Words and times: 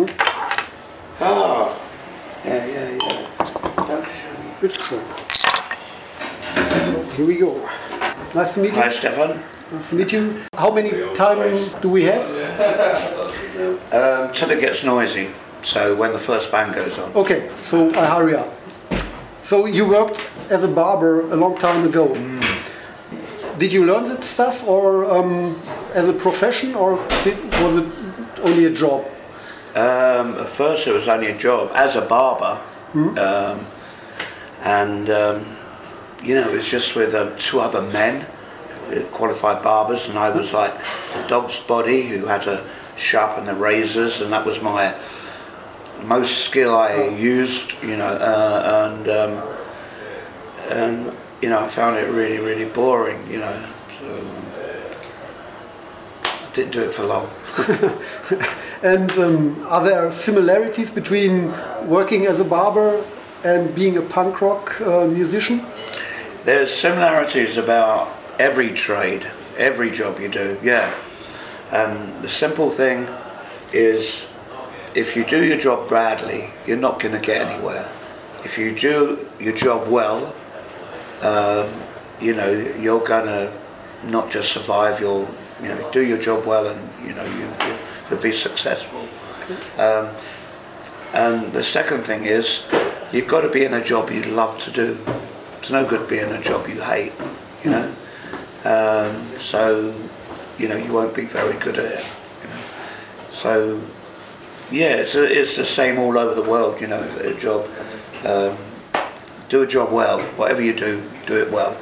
Ah, 0.00 1.76
yeah, 2.44 2.64
yeah, 2.66 2.90
yeah. 2.90 2.98
Good. 4.60 4.72
So 4.78 4.96
here 7.16 7.26
we 7.26 7.34
go. 7.36 7.68
Nice 8.32 8.54
to 8.54 8.60
meet 8.60 8.74
you. 8.74 8.80
Hi, 8.80 8.92
Stefan. 8.92 9.42
Nice 9.72 9.90
to 9.90 9.96
meet 9.96 10.12
you. 10.12 10.40
How 10.54 10.70
many 10.70 10.90
times 11.14 11.72
do 11.82 11.88
we 11.88 12.04
have? 12.04 12.22
Um, 13.92 14.30
till 14.32 14.50
it 14.50 14.60
gets 14.60 14.84
noisy. 14.84 15.30
So 15.62 15.96
when 15.96 16.12
the 16.12 16.18
first 16.18 16.52
band 16.52 16.74
goes 16.76 16.96
on. 16.98 17.12
Okay, 17.16 17.50
so 17.62 17.90
I 17.98 18.06
hurry 18.06 18.36
up. 18.36 18.52
So 19.42 19.66
you 19.66 19.88
worked 19.88 20.20
as 20.48 20.62
a 20.62 20.68
barber 20.68 21.22
a 21.32 21.36
long 21.36 21.56
time 21.58 21.84
ago. 21.84 22.14
Did 23.58 23.72
you 23.72 23.84
learn 23.84 24.04
that 24.04 24.22
stuff, 24.22 24.62
or 24.64 25.10
um, 25.10 25.60
as 25.92 26.06
a 26.08 26.12
profession, 26.12 26.76
or 26.76 26.96
did, 27.24 27.36
was 27.60 27.78
it 27.78 27.86
only 28.42 28.66
a 28.66 28.70
job? 28.70 29.04
Um, 29.78 30.34
at 30.34 30.46
first, 30.46 30.88
it 30.88 30.92
was 30.92 31.06
only 31.06 31.28
a 31.28 31.36
job 31.36 31.70
as 31.72 31.94
a 31.94 32.00
barber, 32.02 32.60
um, 32.94 33.64
and 34.64 35.08
um, 35.08 35.46
you 36.20 36.34
know, 36.34 36.48
it 36.48 36.52
was 36.52 36.68
just 36.68 36.96
with 36.96 37.14
um, 37.14 37.32
two 37.38 37.60
other 37.60 37.82
men, 37.92 38.26
uh, 38.90 39.02
qualified 39.12 39.62
barbers, 39.62 40.08
and 40.08 40.18
I 40.18 40.30
was 40.30 40.52
like 40.52 40.74
the 41.14 41.24
dog's 41.28 41.60
body 41.60 42.08
who 42.08 42.26
had 42.26 42.42
to 42.42 42.64
sharpen 42.96 43.46
the 43.46 43.54
razors, 43.54 44.20
and 44.20 44.32
that 44.32 44.44
was 44.44 44.60
my 44.60 44.96
most 46.02 46.38
skill 46.38 46.74
I 46.74 47.10
used, 47.10 47.80
you 47.80 47.98
know, 47.98 48.04
uh, 48.04 48.90
and 48.90 49.08
um, 49.08 49.42
and 50.72 51.16
you 51.40 51.50
know, 51.50 51.60
I 51.60 51.68
found 51.68 51.98
it 51.98 52.10
really, 52.10 52.40
really 52.40 52.64
boring, 52.64 53.30
you 53.30 53.38
know, 53.38 53.66
so 54.00 54.18
um, 54.18 54.42
I 56.24 56.50
didn't 56.52 56.72
do 56.72 56.82
it 56.82 56.90
for 56.90 57.04
long. 57.04 57.30
And 58.82 59.10
um, 59.18 59.66
are 59.66 59.82
there 59.82 60.10
similarities 60.12 60.90
between 60.90 61.50
working 61.88 62.26
as 62.26 62.38
a 62.38 62.44
barber 62.44 63.04
and 63.44 63.74
being 63.74 63.96
a 63.96 64.02
punk 64.02 64.40
rock 64.40 64.80
uh, 64.80 65.06
musician? 65.06 65.64
There's 66.44 66.72
similarities 66.72 67.56
about 67.56 68.08
every 68.38 68.70
trade, 68.70 69.28
every 69.56 69.90
job 69.90 70.20
you 70.20 70.28
do, 70.28 70.58
yeah. 70.62 70.94
And 71.72 72.22
the 72.22 72.28
simple 72.28 72.70
thing 72.70 73.08
is 73.72 74.28
if 74.94 75.16
you 75.16 75.24
do 75.24 75.44
your 75.44 75.58
job 75.58 75.90
badly, 75.90 76.50
you're 76.66 76.76
not 76.76 77.00
going 77.00 77.14
to 77.14 77.20
get 77.20 77.46
anywhere. 77.46 77.88
If 78.44 78.58
you 78.58 78.74
do 78.74 79.28
your 79.38 79.54
job 79.54 79.88
well, 79.88 80.34
um, 81.22 81.68
you 82.20 82.34
know, 82.34 82.50
you're 82.80 83.04
going 83.04 83.26
to 83.26 83.52
not 84.04 84.30
just 84.30 84.52
survive, 84.52 85.00
you'll, 85.00 85.28
you 85.62 85.68
know, 85.68 85.90
do 85.90 86.04
your 86.04 86.18
job 86.18 86.46
well 86.46 86.66
and, 86.66 87.06
you 87.06 87.14
know, 87.14 87.24
you, 87.24 87.44
you, 87.66 87.77
you'll 88.10 88.20
be 88.20 88.32
successful. 88.32 89.06
Um, 89.78 90.08
and 91.14 91.52
the 91.52 91.62
second 91.62 92.04
thing 92.04 92.24
is, 92.24 92.66
you've 93.12 93.28
got 93.28 93.40
to 93.40 93.48
be 93.48 93.64
in 93.64 93.74
a 93.74 93.82
job 93.82 94.10
you 94.10 94.22
love 94.22 94.58
to 94.60 94.70
do. 94.70 94.96
It's 95.58 95.70
no 95.70 95.86
good 95.86 96.08
being 96.08 96.28
in 96.28 96.36
a 96.36 96.42
job 96.42 96.68
you 96.68 96.80
hate, 96.82 97.12
you 97.64 97.70
know. 97.70 97.94
Um, 98.64 99.38
so, 99.38 99.94
you 100.58 100.68
know, 100.68 100.76
you 100.76 100.92
won't 100.92 101.14
be 101.14 101.24
very 101.24 101.58
good 101.58 101.78
at 101.78 101.92
it. 101.92 102.14
You 102.42 102.48
know. 102.48 102.62
So, 103.30 103.80
yeah, 104.70 104.96
it's 104.96 105.14
a, 105.14 105.24
it's 105.24 105.56
the 105.56 105.64
same 105.64 105.98
all 105.98 106.18
over 106.18 106.34
the 106.34 106.48
world. 106.48 106.80
You 106.80 106.88
know, 106.88 107.02
a 107.20 107.34
job. 107.34 107.66
Um, 108.24 108.56
do 109.48 109.62
a 109.62 109.66
job 109.66 109.92
well. 109.92 110.20
Whatever 110.36 110.62
you 110.62 110.74
do, 110.74 111.02
do 111.26 111.40
it 111.40 111.50
well. 111.50 111.76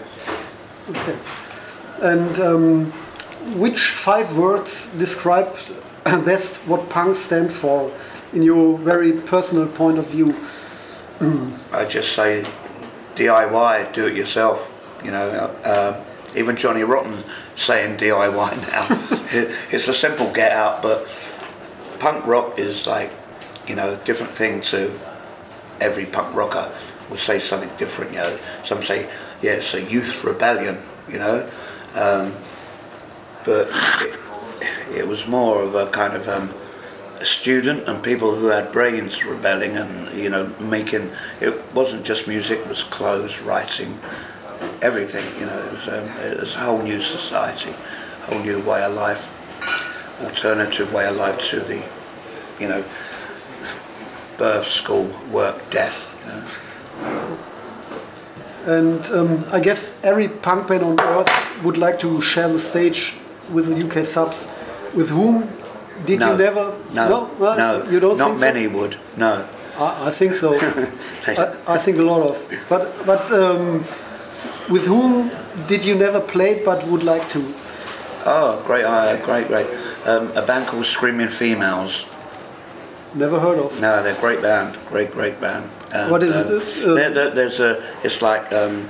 Okay. 0.91 1.19
And 2.01 2.39
um, 2.39 2.93
which 3.59 3.91
five 3.91 4.37
words 4.37 4.89
describe 4.99 5.57
best 6.25 6.57
what 6.69 6.89
punk 6.89 7.17
stands 7.17 7.57
for 7.57 7.93
in 8.33 8.43
your 8.43 8.79
very 8.79 9.13
personal 9.13 9.67
point 9.67 9.99
of 9.99 10.07
view? 10.07 10.35
I 11.73 11.85
just 11.87 12.13
say 12.13 12.45
DIY, 13.15 13.93
do 13.93 14.07
it 14.07 14.17
yourself. 14.17 14.73
You 15.03 15.11
know, 15.11 15.55
um, 15.65 16.05
even 16.37 16.57
Johnny 16.57 16.83
Rotten 16.83 17.25
saying 17.55 17.97
DIY 17.99 18.33
now. 18.73 19.57
It's 19.71 19.89
a 19.89 19.95
simple 19.95 20.31
get 20.33 20.53
out, 20.53 20.83
but 20.83 21.09
punk 21.99 22.27
rock 22.27 22.59
is 22.59 22.87
like, 22.87 23.11
you 23.67 23.75
know, 23.75 23.95
a 23.95 23.97
different 24.05 24.33
thing 24.33 24.61
to 24.63 24.99
every 25.81 26.07
punk 26.07 26.35
rocker 26.37 26.71
will 27.09 27.17
say 27.17 27.39
something 27.39 27.71
different. 27.79 28.13
You 28.13 28.19
know, 28.19 28.39
some 28.63 28.83
say, 28.83 29.09
yeah, 29.43 29.53
it's 29.53 29.75
a 29.75 29.83
youth 29.83 30.25
rebellion. 30.25 30.79
You 31.09 31.19
know, 31.19 31.51
um, 31.95 32.33
but 33.45 33.69
it, 34.03 34.19
it 34.95 35.07
was 35.07 35.27
more 35.27 35.63
of 35.63 35.75
a 35.75 35.87
kind 35.87 36.15
of 36.15 36.29
um, 36.29 36.53
a 37.21 37.25
student 37.25 37.89
and 37.89 38.03
people 38.03 38.35
who 38.35 38.49
had 38.49 38.71
brains 38.73 39.25
rebelling 39.25 39.77
and 39.77 40.17
you 40.17 40.29
know 40.29 40.47
making 40.61 41.11
it 41.41 41.55
wasn't 41.75 42.05
just 42.05 42.29
music 42.29 42.61
it 42.61 42.69
was 42.69 42.85
clothes 42.85 43.41
writing 43.43 43.99
everything 44.83 45.25
you 45.39 45.47
know 45.47 45.59
it 45.67 45.73
was, 45.73 45.89
um, 45.89 46.09
it 46.21 46.39
was 46.39 46.55
a 46.57 46.59
whole 46.59 46.83
new 46.83 47.01
society 47.01 47.71
a 47.71 48.27
whole 48.27 48.43
new 48.43 48.61
way 48.61 48.83
of 48.83 48.93
life 48.95 49.33
alternative 50.23 50.93
way 50.93 51.07
of 51.07 51.17
life 51.17 51.39
to 51.41 51.61
the 51.61 51.83
you 52.61 52.69
know 52.69 52.85
birth 54.39 54.67
school 54.67 55.09
work 55.33 55.59
death 55.71 56.13
you 56.25 56.33
know 56.33 57.39
And 58.67 59.07
um, 59.13 59.45
I 59.53 59.61
guess 59.61 59.89
every 60.03 60.27
punk 60.27 60.67
band 60.67 60.83
on 60.83 60.99
earth 60.99 61.63
would 61.63 61.79
like 61.79 62.01
to 62.01 62.21
share 62.21 62.49
the 62.49 62.59
stage 62.59 63.15
with 63.53 63.67
the 63.69 63.87
UK 63.87 64.05
subs. 64.05 64.49
With 64.97 65.11
whom 65.11 65.49
did 66.07 66.21
no 66.21 66.33
you 66.33 66.39
never? 66.39 66.75
no 66.93 67.31
Well, 67.39 67.57
no 67.57 67.71
You 67.91 68.01
don't 68.01 68.17
not 68.19 68.29
think 68.29 68.41
so? 68.41 68.47
many 68.47 68.67
would 68.67 68.97
no 69.17 69.47
I, 69.79 70.09
I 70.09 70.11
think 70.11 70.33
so. 70.35 70.55
I, 71.27 71.75
I 71.75 71.79
think 71.79 71.99
a 71.99 72.03
lot 72.13 72.23
of. 72.31 72.37
But 72.69 72.83
but 73.07 73.31
um, 73.33 73.85
with 74.75 74.87
whom 74.87 75.31
did 75.67 75.85
you 75.85 75.95
never 75.95 76.21
play 76.21 76.63
but 76.65 76.79
would 76.89 77.05
like 77.05 77.29
to? 77.35 77.41
oh 78.29 78.63
great 78.67 78.85
uh, 78.85 79.17
great 79.25 79.47
great 79.49 79.67
um, 80.07 80.33
a 80.35 80.43
band 80.43 80.67
called 80.67 80.85
Screaming 80.87 81.29
Females 81.29 82.07
Never 83.15 83.39
heard 83.41 83.59
of. 83.59 83.81
No, 83.81 84.03
they're 84.03 84.17
a 84.19 84.21
great 84.21 84.43
band, 84.43 84.77
great, 84.89 85.11
great 85.11 85.41
band. 85.41 85.65
And, 85.95 86.11
What 86.11 86.23
is 86.23 86.37
um, 86.37 86.47
it? 86.57 86.63
Uh, 86.85 86.95
there- 86.95 87.11
there- 87.17 87.31
there's 87.31 87.61
a, 87.61 87.83
it's 88.05 88.21
like, 88.21 88.53
um, 88.53 88.89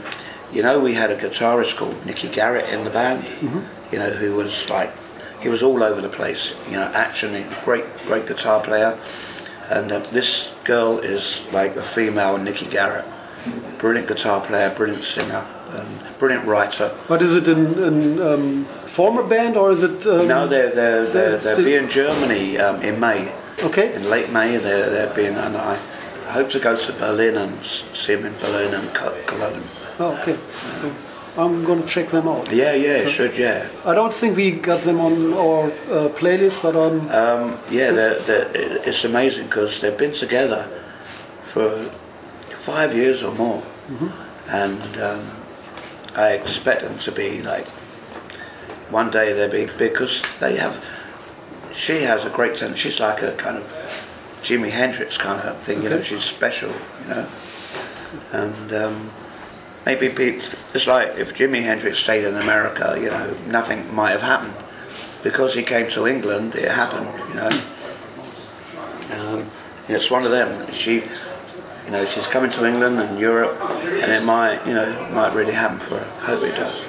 you 0.53 0.62
know, 0.62 0.81
we 0.81 0.94
had 0.94 1.11
a 1.12 1.17
guitarist 1.17 1.77
called 1.77 1.94
Nicky 2.05 2.27
Garratt 2.28 2.69
in 2.75 2.83
the 2.83 2.91
band, 2.91 3.23
Mm-hmm. 3.23 3.61
you 3.93 3.99
know, 4.00 4.11
who 4.11 4.34
was 4.34 4.69
like, 4.69 4.91
he 5.41 5.49
was 5.49 5.63
all 5.63 5.83
over 5.83 6.01
the 6.01 6.09
place, 6.09 6.55
you 6.67 6.77
know, 6.77 6.91
action, 6.95 7.45
great, 7.65 7.85
great 8.07 8.27
guitar 8.27 8.61
player. 8.63 8.99
And 9.69 9.91
uh, 9.91 9.99
this 9.99 10.55
girl 10.65 10.99
is 10.99 11.47
like 11.53 11.77
a 11.77 11.83
female 11.83 12.39
Nicky 12.39 12.67
Garratt, 12.67 13.05
brilliant 13.79 14.09
guitar 14.09 14.41
player, 14.41 14.73
brilliant 14.75 15.05
singer, 15.05 15.45
and 15.71 16.19
brilliant 16.19 16.47
writer. 16.47 16.95
But 17.09 17.23
is 17.23 17.35
it 17.35 17.49
in, 17.49 17.83
an 17.83 18.23
um, 18.23 18.65
former 18.87 19.23
band 19.23 19.57
or 19.57 19.71
is 19.73 19.83
it? 19.83 20.07
Um, 20.07 20.29
No, 20.29 20.47
they're, 20.47 20.71
they're, 20.71 21.07
they're, 21.07 21.39
they'll 21.39 21.65
be 21.65 21.75
in 21.75 21.91
Germany 21.91 22.59
um, 22.59 22.81
in 22.83 23.01
May. 23.01 23.33
Okay. 23.63 23.95
in 23.95 24.11
late 24.11 24.31
May 24.31 24.59
they're, 24.59 24.91
they're 24.91 25.15
being 25.15 25.35
and 25.35 25.57
I 25.57 25.75
hope 26.29 26.51
to 26.51 26.59
go 26.59 26.77
to 26.77 26.93
Berlin 26.93 27.37
and 27.37 27.65
see 27.65 28.15
them 28.15 28.27
in 28.27 28.35
Berlin 28.39 28.75
and 28.75 28.93
Cologne. 28.95 29.63
Oh, 29.99 30.19
okay. 30.21 30.37
So 30.81 30.93
I'm 31.39 31.65
going 31.65 31.83
to 31.83 31.89
check 31.89 32.09
them 32.09 32.29
out. 32.29 32.51
Yeah, 32.53 32.75
yeah, 32.75 32.99
it 32.99 33.09
should, 33.09 33.37
yeah. 33.37 33.69
I 33.85 33.95
don't 33.95 34.13
think 34.13 34.37
we 34.37 34.53
got 34.53 34.83
them 34.83 35.01
on 35.01 35.35
our 35.35 35.65
uh, 35.67 36.09
playlist, 36.09 36.63
but 36.63 36.75
on. 36.75 37.01
Um, 37.11 37.59
yeah, 37.71 37.91
they're, 37.91 38.19
they're, 38.21 38.51
it's 38.55 39.05
amazing 39.05 39.47
because 39.47 39.81
they've 39.81 39.97
been 39.97 40.13
together 40.13 40.65
for 41.45 41.69
five 42.55 42.95
years 42.95 43.23
or 43.23 43.35
more. 43.35 43.63
And 44.49 44.99
um, 44.99 45.31
I 46.17 46.33
expect 46.33 46.83
them 46.83 46.99
to 46.99 47.13
be 47.13 47.43
like, 47.43 47.69
one 48.91 49.11
day 49.11 49.33
they'll 49.33 49.51
be, 49.51 49.67
big 49.67 49.93
because 49.93 50.23
they 50.41 50.57
have, 50.57 50.85
she 51.75 52.03
has 52.03 52.25
a 52.25 52.31
great 52.31 52.56
sense. 52.56 52.79
She's 52.79 53.00
like 53.00 53.23
a 53.23 53.32
kind 53.32 53.59
of 53.59 53.65
Jimi 54.43 54.71
Hendrix 54.71 55.19
kind 55.19 55.41
of 55.41 55.59
thing, 55.59 55.82
you 55.82 55.91
know, 55.91 56.00
she's 56.00 56.23
special, 56.23 56.71
you 57.03 57.09
know. 57.09 57.29
And 58.32 58.73
um, 58.73 59.11
maybe 59.87 60.09
pe- 60.09 60.41
it's 60.75 60.87
like 60.87 61.17
if 61.17 61.33
Jimi 61.35 61.62
Hendrix 61.62 61.99
stayed 61.99 62.25
in 62.25 62.35
America, 62.37 62.99
you 63.00 63.09
know, 63.09 63.35
nothing 63.47 63.94
might 63.94 64.11
have 64.11 64.23
happened. 64.23 64.55
Because 65.23 65.55
he 65.55 65.62
came 65.62 65.88
to 65.91 66.06
England, 66.06 66.55
it 66.55 66.71
happened, 66.71 67.09
you 67.29 67.35
know. 67.35 67.50
Um, 69.19 69.50
it's 69.88 70.11
one 70.11 70.25
of 70.25 70.31
them. 70.31 70.71
She, 70.73 70.97
you 71.87 71.91
know, 71.91 72.05
she's 72.05 72.27
coming 72.27 72.50
to 72.50 72.67
England 72.67 72.99
and 72.99 73.19
Europe, 73.19 73.59
and 74.03 74.12
it 74.12 74.25
might, 74.25 74.65
you 74.67 74.75
know, 74.75 75.09
might 75.12 75.33
really 75.33 75.55
happen 75.55 75.79
for 75.79 75.99
her. 75.99 76.11
Hope 76.27 76.43
it 76.43 76.55
does. 76.56 76.87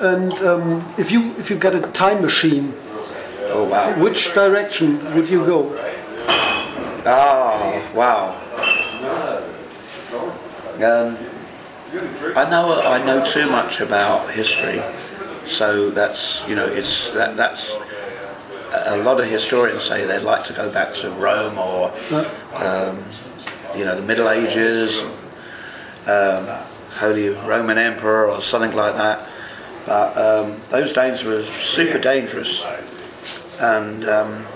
And 0.00 0.32
um, 0.42 0.84
if 0.98 1.12
you 1.12 1.32
if 1.38 1.50
you 1.50 1.56
got 1.56 1.74
a 1.74 1.80
time 1.80 2.22
machine, 2.22 2.74
Oh 3.54 3.64
wow! 3.64 3.92
which 4.02 4.32
direction 4.32 5.14
would 5.14 5.28
you 5.28 5.44
go? 5.44 5.76
Oh 7.04 7.92
wow! 7.94 8.32
Um, 10.82 11.18
I 11.94 12.48
know 12.48 12.80
I 12.80 13.04
know 13.04 13.24
too 13.24 13.50
much 13.50 13.80
about 13.80 14.30
history, 14.30 14.82
so 15.44 15.90
that's 15.90 16.46
you 16.48 16.54
know 16.54 16.66
it's 16.66 17.10
that 17.12 17.36
that's 17.36 17.78
a 18.86 18.96
lot 18.98 19.20
of 19.20 19.26
historians 19.26 19.84
say 19.84 20.06
they'd 20.06 20.20
like 20.22 20.44
to 20.44 20.52
go 20.52 20.72
back 20.72 20.94
to 20.94 21.10
Rome 21.12 21.58
or, 21.58 21.92
um, 22.54 23.02
you 23.76 23.84
know, 23.84 23.94
the 23.96 24.02
Middle 24.02 24.28
Ages, 24.30 25.02
um, 26.08 26.46
Holy 26.92 27.28
Roman 27.46 27.78
Emperor 27.78 28.28
or 28.28 28.40
something 28.40 28.74
like 28.74 28.96
that. 28.96 29.28
But 29.86 30.16
um, 30.16 30.60
those 30.70 30.92
days 30.92 31.24
were 31.24 31.42
super 31.42 31.98
dangerous, 31.98 32.64
and 33.60 34.04
um, 34.04 34.46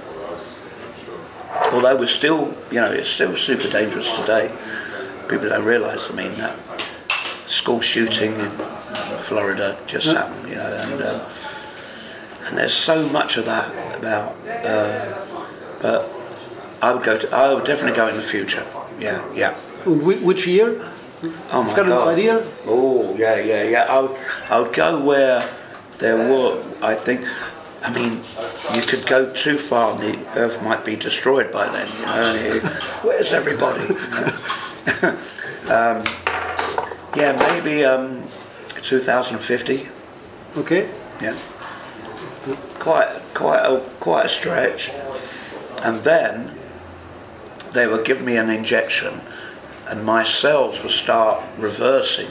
although 1.72 1.96
we're 1.96 2.06
still, 2.06 2.56
you 2.70 2.80
know, 2.80 2.90
it's 2.90 3.08
still 3.08 3.36
super 3.36 3.68
dangerous 3.68 4.16
today. 4.20 4.54
People 5.28 5.48
don't 5.48 5.64
realise. 5.64 6.10
I 6.10 6.14
mean, 6.14 6.32
that 6.36 6.56
school 7.46 7.80
shooting 7.80 8.32
in 8.34 8.50
Florida 9.18 9.78
just 9.86 10.08
happened, 10.14 10.48
you 10.48 10.56
know, 10.56 10.80
and 10.82 11.02
um, 11.02 11.20
and 12.46 12.58
there's 12.58 12.74
so 12.74 13.08
much 13.08 13.36
of 13.36 13.44
that 13.46 13.98
about. 13.98 14.34
Uh, 14.46 15.26
but 15.82 16.10
I 16.82 16.94
would 16.94 17.04
go 17.04 17.18
to. 17.18 17.34
I 17.34 17.54
would 17.54 17.64
definitely 17.64 17.96
go 17.96 18.08
in 18.08 18.16
the 18.16 18.22
future. 18.22 18.64
Yeah, 18.98 19.24
yeah. 19.34 19.54
Which 19.84 20.46
year? 20.46 20.84
Oh 21.52 21.62
my 21.62 21.74
Got 21.74 21.86
an 21.86 21.92
idea? 21.92 22.46
Oh 22.66 23.14
yeah, 23.16 23.40
yeah, 23.40 23.62
yeah. 23.62 23.86
I 23.88 24.00
would, 24.00 24.16
I 24.50 24.60
would 24.60 24.74
go 24.74 25.04
where 25.04 25.48
there 25.98 26.16
were. 26.16 26.62
I 26.82 26.94
think. 26.94 27.26
I 27.82 27.92
mean, 27.92 28.20
you 28.74 28.82
could 28.82 29.06
go 29.06 29.32
too 29.32 29.56
far, 29.56 29.92
and 29.92 30.00
the 30.02 30.38
Earth 30.40 30.60
might 30.62 30.84
be 30.84 30.96
destroyed 30.96 31.52
by 31.52 31.68
then. 31.68 31.88
You 32.00 32.06
know, 32.62 32.68
where's 33.02 33.32
everybody? 33.32 33.86
You 33.86 33.94
know? 35.02 36.00
um, 36.00 36.25
yeah, 37.16 37.32
maybe 37.48 37.84
um, 37.84 38.22
2050. 38.82 39.88
Okay. 40.58 40.88
Yeah, 41.20 41.36
quite, 42.78 43.08
quite 43.34 43.60
a, 43.64 43.80
quite 44.00 44.26
a 44.26 44.28
stretch. 44.28 44.90
And 45.82 46.02
then 46.04 46.56
they 47.72 47.86
would 47.86 48.04
give 48.04 48.22
me 48.22 48.36
an 48.36 48.50
injection, 48.50 49.20
and 49.88 50.04
my 50.04 50.24
cells 50.24 50.82
would 50.82 50.90
start 50.92 51.42
reversing, 51.58 52.30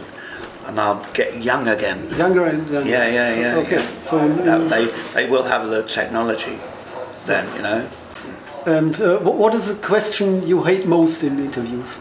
and 0.66 0.80
I'll 0.80 1.06
get 1.14 1.42
young 1.44 1.68
again. 1.68 2.10
Younger 2.18 2.46
and 2.46 2.68
then. 2.68 2.86
Yeah, 2.88 3.08
yeah, 3.08 3.36
yeah. 3.36 3.56
Okay. 3.58 3.76
yeah. 3.78 4.10
So 4.10 4.28
That- 4.30 4.70
they 4.70 4.86
they 5.14 5.30
will 5.30 5.44
have 5.44 5.70
the 5.70 5.84
technology 5.84 6.58
then, 7.26 7.46
you 7.56 7.62
know. 7.62 7.88
and 8.66 9.00
uh, 9.00 9.20
what 9.20 9.54
is 9.54 9.66
the 9.68 9.76
question 9.88 10.46
you 10.48 10.64
hate 10.64 10.88
most 10.88 11.24
in 11.24 11.38
interviews? 11.40 12.00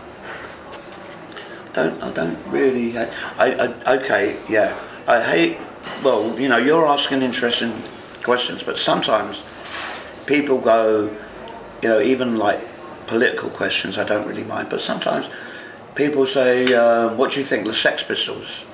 Don't 1.74 2.02
I 2.02 2.10
don't 2.12 2.38
really. 2.46 2.92
ha- 2.92 3.10
I, 3.38 3.52
I 3.86 3.96
okay 3.96 4.36
yeah. 4.48 4.78
I 5.06 5.20
hate. 5.20 5.58
Well, 6.02 6.38
you 6.40 6.48
know, 6.48 6.56
you're 6.56 6.86
asking 6.86 7.22
interesting 7.22 7.82
questions, 8.22 8.62
but 8.62 8.78
sometimes 8.78 9.44
people 10.26 10.58
go, 10.58 11.14
you 11.82 11.88
know, 11.88 12.00
even 12.00 12.38
like 12.38 12.60
political 13.06 13.50
questions. 13.50 13.98
I 13.98 14.04
don't 14.04 14.26
really 14.26 14.44
mind, 14.44 14.70
but 14.70 14.80
sometimes 14.80 15.28
people 15.94 16.26
say, 16.26 16.72
um, 16.74 17.18
"What 17.18 17.32
do 17.32 17.40
you 17.40 17.44
think 17.46 17.66
the 17.66 17.74
Sex 17.74 18.02
Pistols?" 18.02 18.64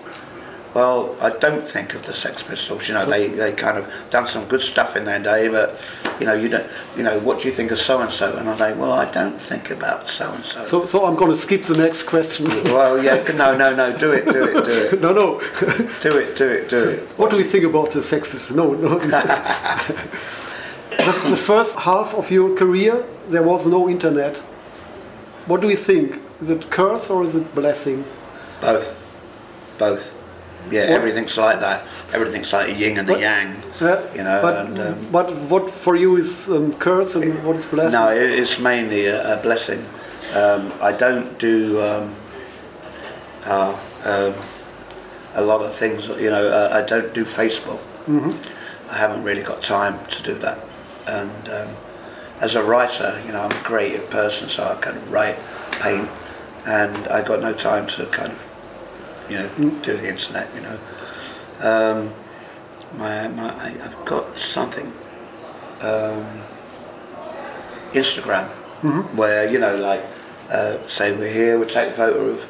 Well, 0.75 1.17
I 1.21 1.31
don't 1.31 1.67
think 1.67 1.95
of 1.95 2.03
the 2.03 2.13
Sex 2.13 2.45
Pistols. 2.45 2.87
You 2.89 2.95
know, 2.95 3.05
they, 3.05 3.27
they 3.27 3.53
kind 3.53 3.77
of 3.77 3.93
done 4.11 4.29
some 4.29 4.45
good 4.47 4.61
stuff 4.61 4.95
in 4.97 5.05
their 5.05 5.19
day, 5.19 5.49
but 5.49 5.81
you 6.21 6.27
know, 6.27 6.35
you 6.35 6.49
don't. 6.49 6.69
You 6.97 7.03
know, 7.03 7.19
what 7.21 7.41
do 7.41 7.49
you 7.49 7.55
think 7.55 7.71
of 7.71 7.79
so 7.79 8.01
and 8.01 8.11
so? 8.11 8.37
And 8.37 8.49
I 8.49 8.57
say, 8.57 8.75
well, 8.75 8.93
I 8.93 9.11
don't 9.11 9.41
think 9.41 9.71
about 9.71 10.07
so 10.07 10.31
and 10.33 10.45
so. 10.45 10.65
So, 10.65 10.87
so 10.87 11.07
I'm 11.07 11.17
going 11.17 11.31
to 11.31 11.37
skip 11.37 11.63
the 11.63 11.77
next 11.77 12.03
question. 12.05 12.47
Well, 12.65 13.03
yeah, 13.03 13.23
no, 13.35 13.57
no, 13.57 13.75
no, 13.75 13.97
do 13.97 14.13
it, 14.13 14.27
do 14.27 14.45
it, 14.45 14.65
do 14.65 14.71
it. 14.71 15.01
no, 15.07 15.13
no. 15.13 15.41
Do 16.01 16.19
it, 16.19 16.37
do 16.37 16.49
it, 16.49 16.69
do 16.69 16.89
it. 16.91 17.01
what 17.19 17.31
do 17.31 17.39
we 17.39 17.43
think 17.43 17.65
about 17.65 17.91
the 17.91 18.03
Sex 18.03 18.51
No, 18.51 18.75
no. 18.75 18.99
the, 20.91 21.27
the 21.31 21.37
first 21.37 21.79
half 21.79 22.15
of 22.15 22.31
your 22.31 22.55
career, 22.55 23.05
there 23.29 23.43
was 23.43 23.67
no 23.67 23.89
internet. 23.89 24.37
What 25.47 25.63
do 25.63 25.69
you 25.71 25.77
think? 25.77 26.21
Is 26.43 26.51
it 26.51 26.71
curse 26.71 27.09
or 27.09 27.25
is 27.25 27.35
it 27.35 27.55
blessing? 27.55 28.05
Both. 28.61 28.97
Both. 29.79 30.20
Yeah, 30.71 30.81
What- 30.91 30.91
everything's 30.99 31.37
like 31.37 31.61
that. 31.61 31.83
Everything's 32.13 32.53
like 32.53 32.69
a 32.69 32.73
yin 32.73 32.99
and 32.99 33.09
a 33.09 33.13
What- 33.13 33.21
yang. 33.21 33.57
Yeah, 33.81 34.01
You 34.15 34.25
know, 34.25 34.39
but, 34.43 34.57
and, 34.67 34.79
um, 34.79 34.95
but 35.11 35.31
what 35.49 35.71
for 35.71 35.97
you 35.97 36.17
is 36.17 36.49
um, 36.49 36.75
curse 36.75 37.15
and 37.15 37.43
what 37.45 37.57
is 37.57 37.67
blessing? 37.67 37.93
No, 37.93 38.11
it- 38.11 38.39
it's 38.39 38.59
mainly 38.59 39.07
a, 39.07 39.35
a 39.35 39.37
blessing. 39.39 39.85
Um, 40.35 40.73
I 40.83 40.93
don't 40.93 41.39
do 41.39 41.81
um, 41.83 42.15
uh, 43.47 43.75
um, 44.05 44.35
a 45.35 45.43
lot 45.43 45.63
of 45.63 45.73
things. 45.75 46.09
You 46.09 46.31
know, 46.31 46.47
uh, 46.49 46.71
I 46.73 46.83
don't 46.87 47.13
do 47.15 47.25
Facebook. 47.25 47.81
I 48.93 48.97
haven't 48.99 49.23
really 49.23 49.43
got 49.43 49.63
time 49.63 49.99
to 50.09 50.23
do 50.23 50.35
that. 50.35 50.59
And 51.07 51.49
um, 51.49 51.69
as 52.41 52.55
a 52.57 52.63
writer, 52.63 53.23
you 53.27 53.33
know, 53.33 53.41
I'm 53.43 53.51
a 53.53 53.63
creative 53.63 54.11
person, 54.11 54.49
so 54.49 54.63
I 54.65 54.75
can 54.81 54.99
write, 55.11 55.37
paint, 55.81 56.09
and 56.67 57.07
I 57.09 57.23
got 57.23 57.41
no 57.41 57.53
time 57.53 57.87
to 57.87 58.07
kind 58.07 58.33
of, 58.33 58.39
you 59.31 59.39
know, 59.39 59.49
do 59.83 59.97
the 59.97 60.09
internet. 60.09 60.49
You 60.55 60.61
know, 60.63 60.79
um, 61.63 62.13
my, 62.99 63.29
my 63.29 63.51
I, 63.55 63.69
I've 63.85 64.05
got 64.05 64.37
something. 64.37 64.93
Um, 65.81 66.27
Instagram, 67.93 68.47
where 69.17 69.51
you 69.51 69.59
know, 69.59 69.77
like, 69.77 70.03
uh, 70.51 70.79
say 70.87 71.17
we're 71.17 71.33
here, 71.33 71.59
we 71.59 71.67
take 71.67 71.91
a 71.91 71.93
photo 71.93 72.21
of, 72.27 72.49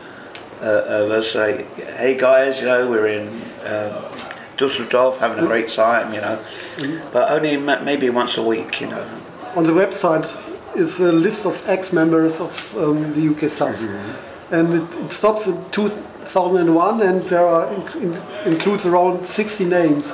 uh, 0.61 1.05
of 1.05 1.11
us, 1.11 1.33
say, 1.33 1.65
hey 1.97 2.17
guys, 2.17 2.61
you 2.61 2.67
know, 2.67 2.91
we're 2.91 3.07
in 3.07 3.29
um, 3.67 4.05
Dusseldorf 4.57 5.19
having 5.19 5.43
a 5.43 5.47
great 5.47 5.69
time, 5.69 6.13
you 6.13 6.21
know, 6.21 6.39
but 7.13 7.31
only 7.33 7.57
ma- 7.57 7.81
maybe 7.83 8.11
once 8.11 8.37
a 8.37 8.43
week, 8.43 8.81
you 8.81 8.89
know. 8.89 9.07
On 9.57 9.65
the 9.65 9.73
website 9.73 10.29
is 10.77 11.01
a 11.01 11.11
list 11.11 11.47
of 11.47 11.67
ex-members 11.69 12.39
of 12.41 12.77
um, 12.77 13.13
the 13.15 13.29
UK 13.35 13.51
Subs, 13.51 13.87
Mm-hmm. 13.87 14.55
and 14.55 14.75
it, 14.75 14.95
it 15.07 15.13
stops 15.13 15.47
in 15.47 15.57
2001, 16.35 17.03
and 17.03 17.23
there 17.25 17.45
are 17.47 17.73
in, 17.75 17.83
in, 18.03 18.53
includes 18.53 18.87
around 18.87 19.27
60 19.27 19.65
names. 19.65 20.13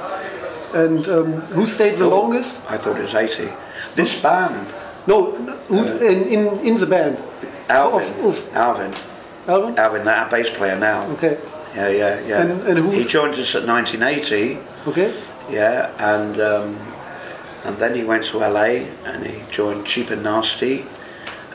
And 0.74 1.06
um, 1.08 1.32
who 1.52 1.66
stayed 1.66 1.96
the 1.96 2.08
longest? 2.08 2.60
I 2.70 2.76
thought 2.78 2.96
it 2.96 3.02
was 3.02 3.14
80. 3.14 3.48
This 3.94 4.20
band, 4.20 4.66
No, 5.06 5.32
who, 5.68 5.84
in, 5.98 6.24
in 6.28 6.58
in 6.66 6.74
the 6.76 6.86
band. 6.86 7.22
Alvin, 7.68 8.08
Of- 8.24 8.24
of- 8.24 8.56
Alvin, 8.56 8.92
Alvin? 9.46 9.78
Alvin, 9.78 10.04
that 10.04 10.30
bass 10.30 10.50
player 10.50 10.78
now. 10.78 11.06
Okay, 11.12 11.38
Yeah, 11.74 11.88
yeah, 11.88 12.20
yeah. 12.26 12.40
And- 12.42 12.62
and 12.68 12.78
who's- 12.78 12.96
he 12.98 13.04
joined 13.04 13.34
us 13.34 13.54
at 13.54 13.64
1980. 13.66 14.58
okay. 14.88 15.12
Yeah, 15.48 15.90
and 15.98 16.40
um, 16.40 16.76
and 17.64 17.78
then 17.78 17.94
he 17.94 18.02
went 18.04 18.24
to 18.30 18.38
LA 18.38 18.90
and 19.04 19.24
he 19.24 19.42
joined 19.50 19.86
Cheap 19.86 20.10
and 20.10 20.22
Nasty 20.24 20.84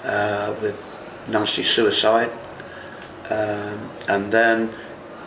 uh, 0.06 0.54
with 0.62 0.76
Nasty 1.28 1.64
Suicide, 1.64 2.32
um, 3.30 3.91
and 4.08 4.32
then 4.32 4.74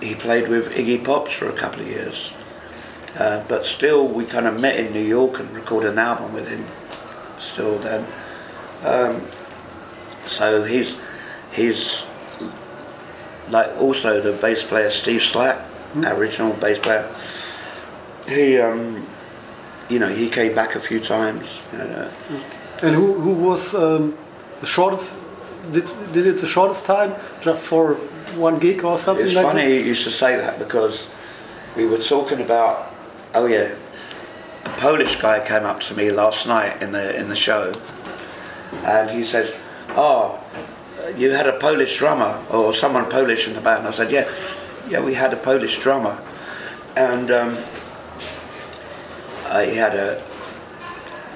he 0.01 0.15
played 0.15 0.49
with 0.49 0.75
Iggy 0.75 1.05
Pops 1.05 1.39
for 1.39 1.49
a 1.49 1.53
couple 1.53 1.81
of 1.81 1.89
years. 1.89 2.35
Uh, 3.19 3.45
but 3.49 3.65
still, 3.65 4.09
we 4.09 4.25
kind 4.25 4.47
of 4.47 4.61
met 4.61 4.79
in 4.79 4.93
New 4.93 5.05
York 5.05 5.39
and 5.39 5.51
recorded 5.51 5.93
an 5.93 5.99
album 5.99 6.33
with 6.33 6.51
him. 6.51 6.67
Still, 7.39 7.79
then, 7.79 8.07
um, 8.83 9.23
so 10.25 10.65
he's 10.65 10.97
he's 11.53 12.05
like 13.51 13.71
also 13.81 14.21
the 14.21 14.33
bass 14.33 14.65
player 14.65 14.91
Steve 14.91 15.23
Slack, 15.23 15.61
original 15.97 16.53
bass 16.55 16.79
player 16.79 17.09
he 18.29 18.59
um 18.59 19.07
you 19.89 19.99
know 19.99 20.09
he 20.09 20.29
came 20.29 20.55
back 20.55 20.75
a 20.75 20.81
few 20.81 21.01
times 21.01 21.63
you 21.73 21.79
know, 21.79 22.11
And 22.83 22.95
who, 22.95 23.15
who 23.15 23.35
was 23.35 23.75
um, 23.75 24.17
the 24.61 24.67
shortest? 24.67 25.15
Did, 25.73 25.87
did 26.13 26.27
it 26.27 26.39
the 26.39 26.47
shortest 26.47 26.85
time? 26.87 27.15
Just 27.41 27.67
for 27.67 27.95
one 28.37 28.59
gig 28.59 28.85
or 28.85 28.99
something 28.99 29.25
it's 29.25 29.35
like 29.35 29.47
funny 29.47 29.63
that? 29.63 29.71
you 29.71 29.81
used 29.81 30.05
to 30.05 30.11
say 30.11 30.37
that 30.37 30.59
because 30.59 31.09
we 31.77 31.85
were 31.87 31.99
talking 31.99 32.41
about 32.41 32.93
oh 33.35 33.47
yeah 33.47 33.75
a 34.65 34.69
polish 34.71 35.21
guy 35.21 35.45
came 35.47 35.65
up 35.65 35.81
to 35.81 35.95
me 35.95 36.11
last 36.11 36.47
night 36.47 36.83
in 36.83 36.93
the 36.93 37.17
in 37.19 37.29
the 37.29 37.37
show 37.37 37.73
and 38.85 39.11
he 39.11 39.23
says 39.23 39.55
oh 39.91 40.43
you 41.17 41.31
had 41.31 41.47
a 41.47 41.53
polish 41.59 41.97
drummer 41.99 42.43
or 42.51 42.73
someone 42.73 43.09
polish 43.09 43.47
in 43.47 43.55
the 43.55 43.61
band 43.61 43.87
i 43.87 43.91
said 43.91 44.11
yeah 44.11 44.29
yeah 44.89 45.01
we 45.01 45.15
had 45.15 45.33
a 45.33 45.37
polish 45.37 45.79
drummer 45.79 46.21
and 46.97 47.31
um, 47.31 47.59
I, 49.49 49.67
he 49.67 49.77
had 49.77 49.95
a 49.95 50.23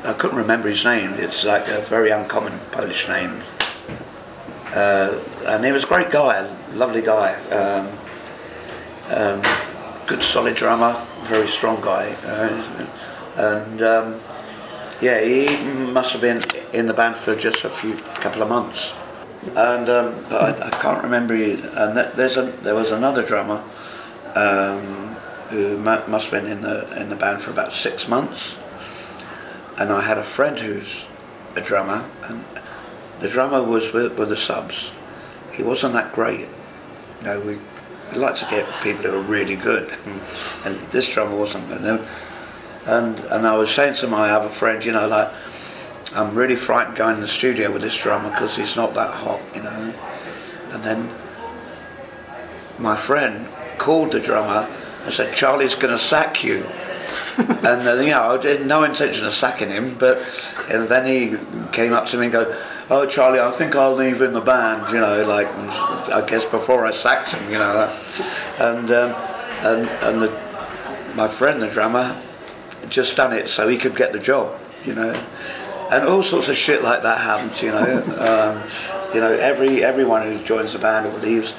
I 0.05 0.13
couldn't 0.13 0.39
remember 0.39 0.69
his 0.69 0.85
name. 0.85 1.15
It's 1.15 1.45
like 1.45 1.67
a 1.67 1.81
very 1.81 2.11
uncommon 2.11 2.61
Polish 2.71 3.09
name. 3.09 3.41
Uh, 4.79 5.19
and 5.47 5.65
he 5.65 5.73
was 5.73 5.83
a 5.83 5.89
great 5.89 6.09
guy, 6.09 6.39
a 6.39 6.77
lovely 6.77 7.03
guy. 7.03 7.35
Um, 7.51 7.87
um, 9.11 9.43
good 10.07 10.23
solid 10.23 10.55
drummer, 10.55 11.05
very 11.23 11.49
strong 11.49 11.81
guy. 11.81 12.15
Uh, 12.23 12.87
and 13.37 13.83
um, 13.83 14.21
yeah, 15.01 15.21
he 15.21 15.57
must 15.93 16.13
have 16.13 16.21
been 16.21 16.41
in 16.73 16.87
the 16.87 16.95
band 16.95 17.17
for 17.19 17.35
just 17.35 17.65
a 17.65 17.71
few 17.71 17.97
couple 18.23 18.41
of 18.41 18.49
months. 18.49 18.93
And 19.57 19.89
um, 19.89 20.25
but 20.31 20.63
I, 20.63 20.67
I 20.69 20.71
can't 20.71 21.03
remember. 21.03 21.35
And 21.35 21.97
there's 22.17 22.37
a, 22.37 22.43
there 22.63 22.77
was 22.77 22.93
another 22.93 23.23
drummer 23.25 23.65
um, 24.37 25.17
who 25.49 25.77
must 25.79 26.31
have 26.31 26.31
been 26.31 26.47
in 26.47 26.63
the 26.63 27.01
in 27.01 27.09
the 27.09 27.17
band 27.17 27.43
for 27.43 27.51
about 27.51 27.73
six 27.73 28.07
months. 28.07 28.57
and 29.79 29.93
I 29.93 30.03
had 30.03 30.19
a 30.19 30.25
friend 30.25 30.59
who's 30.59 31.07
a 31.57 31.61
drummer, 31.61 32.05
and 32.29 32.45
the 33.21 33.29
drummer 33.29 33.63
was 33.63 33.93
with, 33.93 34.19
with 34.19 34.29
the 34.29 34.37
subs. 34.37 34.93
He 35.53 35.63
wasn't 35.63 35.95
that 35.95 36.13
great. 36.13 36.49
You 37.21 37.25
know, 37.25 37.41
we, 37.41 37.59
we 38.13 38.19
like 38.19 38.37
to 38.37 38.47
get 38.47 38.67
people 38.83 39.05
who 39.05 39.19
are 39.19 39.23
really 39.23 39.57
good, 39.57 39.91
hmm. 39.93 40.67
and 40.69 40.81
this 40.93 41.13
drummer 41.13 41.37
wasn't. 41.37 41.69
You 41.69 41.79
know? 41.79 42.07
And 42.87 43.19
and 43.27 43.47
I 43.47 43.57
was 43.57 43.75
saying 43.75 43.95
to 43.97 44.09
my 44.09 44.31
other 44.31 44.49
friend, 44.49 44.85
you 44.85 44.93
know, 44.93 45.09
like 45.09 45.31
I'm 46.15 46.35
really 46.35 46.57
frightened 46.57 46.97
going 46.97 47.17
in 47.17 47.21
the 47.21 47.29
studio 47.29 47.71
with 47.73 47.83
this 47.83 48.01
drummer 48.03 48.31
because 48.31 48.57
he's 48.57 48.77
not 48.77 48.95
that 48.95 49.13
hot, 49.13 49.41
you 49.55 49.63
know. 49.63 49.95
And 50.71 50.83
then 50.83 51.11
my 52.79 52.97
friend 52.97 53.49
called 53.79 54.13
the 54.13 54.21
drummer 54.21 54.69
and 55.05 55.13
said, 55.13 55.35
Charlie's 55.35 55.75
going 55.75 55.93
to 55.93 55.99
sack 55.99 56.43
you. 56.43 56.65
and 57.39 57.63
then, 57.63 58.05
you 58.05 58.11
know, 58.11 58.39
I 58.41 58.47
had 58.47 58.67
no 58.67 58.85
intention 58.85 59.27
of 59.27 59.33
sacking 59.33 59.71
him, 59.71 59.97
but 59.99 60.19
and 60.71 60.89
then 60.89 61.07
he 61.07 61.37
came 61.73 61.93
up 61.93 62.07
to 62.07 62.17
me 62.17 62.25
and 62.25 62.33
go, 62.33 62.45
oh, 62.91 63.07
Charlie, 63.07 63.41
I 63.41 63.51
think 63.51 63.75
I'll 63.75 63.95
leave 63.95 64.21
in 64.23 64.33
the 64.33 64.41
band, 64.41 64.93
you 64.93 65.01
know, 65.01 65.25
like, 65.27 65.49
I 66.13 66.25
guess 66.27 66.45
before 66.45 66.87
I 66.87 66.91
sacked 66.91 67.33
him, 67.33 67.51
you 67.51 67.59
know. 67.59 67.95
And, 68.59 68.91
um, 68.91 69.15
and, 69.63 69.89
and 69.89 70.23
the, 70.23 70.31
my 71.15 71.29
friend, 71.29 71.61
the 71.61 71.69
drummer, 71.69 72.21
just 72.89 73.17
done 73.17 73.33
it 73.33 73.49
so 73.49 73.69
he 73.69 73.77
could 73.77 73.97
get 73.97 74.13
the 74.13 74.19
job, 74.19 74.59
you 74.85 74.95
know. 74.95 75.13
And 75.91 76.07
all 76.07 76.23
sorts 76.23 76.49
of 76.49 76.57
shit 76.57 76.83
like 76.83 77.03
that 77.03 77.19
happens, 77.19 77.63
you 77.63 77.71
know. 77.71 78.03
Um, 78.19 78.63
you 79.15 79.21
know, 79.21 79.33
every 79.33 79.83
everyone 79.83 80.23
who 80.23 80.43
joins 80.45 80.75
the 80.75 80.79
band 80.79 81.07
or 81.07 81.19
leaves, 81.19 81.55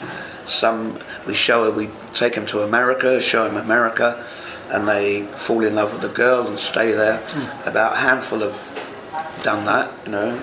some 0.46 1.00
we 1.26 1.34
show 1.34 1.72
we 1.72 1.90
take 2.14 2.36
them 2.36 2.46
to 2.48 2.60
America, 2.60 3.20
show 3.22 3.46
them 3.46 3.58
America, 3.58 4.24
and 4.72 4.88
they 4.88 5.24
fall 5.24 5.62
in 5.62 5.76
love 5.76 5.92
with 5.92 6.02
the 6.02 6.16
girl 6.16 6.48
and 6.48 6.60
stay 6.60 6.92
there. 6.92 7.18
Mm. 7.18 7.68
About 7.68 7.94
a 7.94 7.98
handful 7.98 8.40
have 8.40 9.42
done 9.44 9.66
that, 9.66 9.92
you 10.06 10.12
know. 10.12 10.40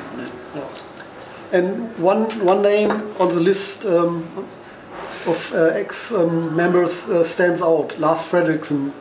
And 1.57 1.67
one 1.99 2.23
one 2.45 2.61
name 2.63 2.91
on 3.19 3.29
the 3.35 3.41
list 3.41 3.87
um, 3.87 4.25
of 5.27 5.39
uh, 5.55 5.81
ex 5.83 6.13
um, 6.13 6.55
members 6.55 7.09
uh, 7.09 7.25
stands 7.25 7.63
out: 7.63 7.99
Lars 7.99 8.21
Frederiksen 8.31 8.93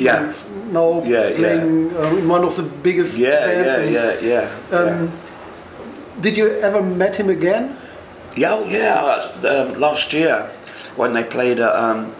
yeah. 0.00 0.32
now 0.72 1.02
yeah, 1.04 1.30
playing 1.36 1.90
yeah. 1.90 1.98
Uh, 1.98 2.16
in 2.16 2.28
one 2.28 2.44
of 2.44 2.56
the 2.56 2.62
biggest 2.62 3.18
yeah, 3.18 3.46
bands. 3.46 3.92
Yeah, 3.92 4.20
yeah, 4.20 4.48
yeah, 4.70 4.78
um, 4.78 4.88
yeah. 4.88 5.10
Did 6.20 6.36
you 6.36 6.48
ever 6.60 6.82
met 6.82 7.16
him 7.16 7.30
again? 7.30 7.76
Yeah, 8.36 8.52
oh, 8.52 8.68
yeah. 8.68 9.48
Um, 9.48 9.80
last 9.80 10.12
year 10.12 10.50
when 10.96 11.12
they 11.12 11.24
played 11.24 11.60
at, 11.60 11.74
um, 11.74 12.12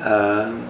um, 0.00 0.66